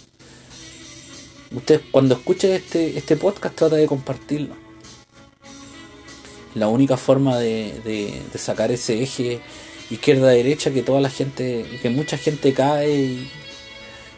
Usted 1.54 1.82
cuando 1.92 2.16
escuche 2.16 2.56
este, 2.56 2.98
este 2.98 3.18
podcast 3.18 3.56
trata 3.56 3.76
de 3.76 3.88
compartirlo. 3.88 4.56
La 6.56 6.70
única 6.70 6.96
forma 6.96 7.38
de, 7.40 7.74
de 7.84 8.40
sacar 8.40 8.72
ese 8.72 9.04
eje 9.04 9.42
izquierda-derecha 9.90 10.72
que 10.72 10.82
toda 10.82 11.02
la 11.02 11.10
gente, 11.10 11.66
que 11.82 11.90
mucha 11.90 12.18
gente 12.18 12.54
cae 12.54 12.96
y, 12.96 13.32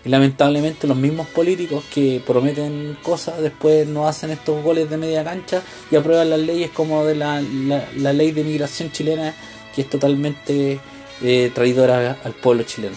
y 0.06 0.10
lamentablemente 0.10 0.88
los 0.88 0.98
mismos 0.98 1.28
políticos 1.28 1.84
que 1.94 2.22
prometen 2.26 2.98
cosas 3.02 3.42
después 3.42 3.88
no 3.88 4.08
hacen 4.08 4.32
estos 4.32 4.62
goles 4.64 4.90
de 4.90 4.98
media 4.98 5.24
cancha 5.24 5.62
y 5.90 5.96
aprueban 5.96 6.30
las 6.30 6.40
leyes 6.40 6.72
como 6.72 7.06
de 7.06 7.16
la, 7.16 7.42
la, 7.42 8.14
ley 8.14 8.32
de 8.32 8.44
migración 8.44 8.92
chilena 8.92 9.34
que 9.74 9.82
es 9.82 9.90
totalmente 9.90 10.80
eh, 11.22 11.52
traidora 11.54 12.20
al 12.24 12.34
pueblo 12.34 12.64
chileno. 12.64 12.96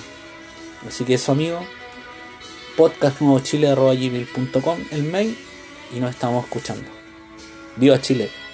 Así 0.86 1.04
que 1.04 1.14
eso 1.14 1.32
amigo, 1.32 1.60
podcastnuevochile.com 2.76 4.78
el 4.90 5.02
mail 5.04 5.38
y 5.94 6.00
nos 6.00 6.10
estamos 6.10 6.44
escuchando. 6.44 6.88
¡Viva 7.76 8.00
Chile! 8.00 8.45